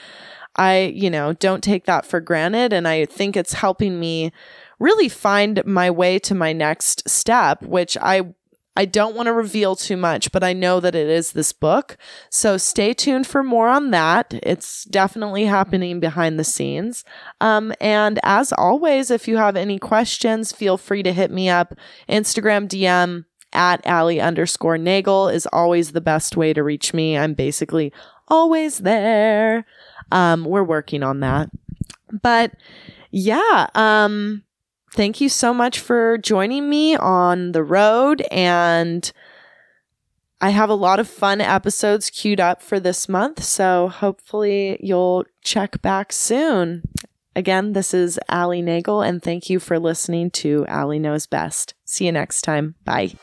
I, 0.56 0.92
you 0.94 1.10
know, 1.10 1.34
don't 1.34 1.64
take 1.64 1.86
that 1.86 2.06
for 2.06 2.20
granted. 2.20 2.74
And 2.74 2.88
I 2.88 3.06
think 3.06 3.38
it's 3.38 3.54
helping 3.54 4.00
me 4.00 4.32
really 4.80 5.10
find 5.10 5.66
my 5.66 5.90
way 5.90 6.20
to 6.20 6.36
my 6.36 6.54
next 6.54 7.08
step, 7.10 7.64
which 7.64 7.98
I 7.98 8.34
I 8.76 8.86
don't 8.86 9.16
want 9.16 9.28
to 9.28 9.34
reveal 9.34 9.76
too 9.76 9.98
much, 9.98 10.32
but 10.32 10.44
I 10.44 10.54
know 10.54 10.80
that 10.80 10.96
it 10.96 11.08
is 11.08 11.34
this 11.34 11.54
book. 11.54 11.96
So 12.30 12.58
stay 12.58 12.94
tuned 12.94 13.28
for 13.28 13.44
more 13.44 13.68
on 13.68 13.92
that. 13.92 14.34
It's 14.42 14.84
definitely 14.86 15.46
happening 15.46 16.00
behind 16.00 16.40
the 16.40 16.44
scenes. 16.44 17.04
Um, 17.40 17.74
and 17.80 18.20
as 18.24 18.52
always, 18.54 19.12
if 19.12 19.28
you 19.28 19.38
have 19.38 19.56
any 19.56 19.78
questions, 19.78 20.52
feel 20.52 20.78
free 20.78 21.04
to 21.04 21.14
hit 21.14 21.30
me 21.30 21.50
up. 21.50 21.76
Instagram 22.10 22.68
DM 22.68 23.26
at 23.54 23.86
Allie 23.86 24.20
underscore 24.20 24.80
Nagel 24.80 25.30
is 25.30 25.48
always 25.54 25.92
the 25.92 26.02
best 26.02 26.36
way 26.36 26.52
to 26.54 26.64
reach 26.64 26.96
me. 26.96 27.16
I'm 27.16 27.36
basically 27.36 27.94
always 28.28 28.80
there. 28.80 29.68
Um, 30.12 30.46
we're 30.46 30.64
working 30.64 31.04
on 31.04 31.20
that. 31.20 31.50
But 32.24 32.54
yeah, 33.12 33.68
um, 33.76 34.44
thank 34.94 35.20
you 35.20 35.30
so 35.30 35.54
much 35.54 35.80
for 35.80 36.18
joining 36.18 36.70
me 36.70 36.96
on 36.96 37.52
the 37.52 37.64
road. 37.64 38.24
And 38.32 39.12
I 40.40 40.50
have 40.50 40.70
a 40.70 40.76
lot 40.76 41.00
of 41.00 41.08
fun 41.08 41.42
episodes 41.42 42.10
queued 42.10 42.40
up 42.40 42.62
for 42.62 42.80
this 42.80 43.10
month. 43.10 43.44
So 43.44 43.90
hopefully 43.90 44.78
you'll 44.82 45.26
check 45.42 45.82
back 45.82 46.12
soon. 46.12 46.84
Again, 47.36 47.74
this 47.74 47.94
is 47.94 48.20
Allie 48.30 48.62
Nagel, 48.62 49.02
and 49.02 49.22
thank 49.22 49.50
you 49.50 49.60
for 49.60 49.80
listening 49.80 50.30
to 50.32 50.68
Allie 50.68 51.00
Knows 51.00 51.26
Best. 51.26 51.74
See 51.84 52.06
you 52.06 52.12
next 52.12 52.44
time. 52.44 52.76
Bye. 52.86 53.14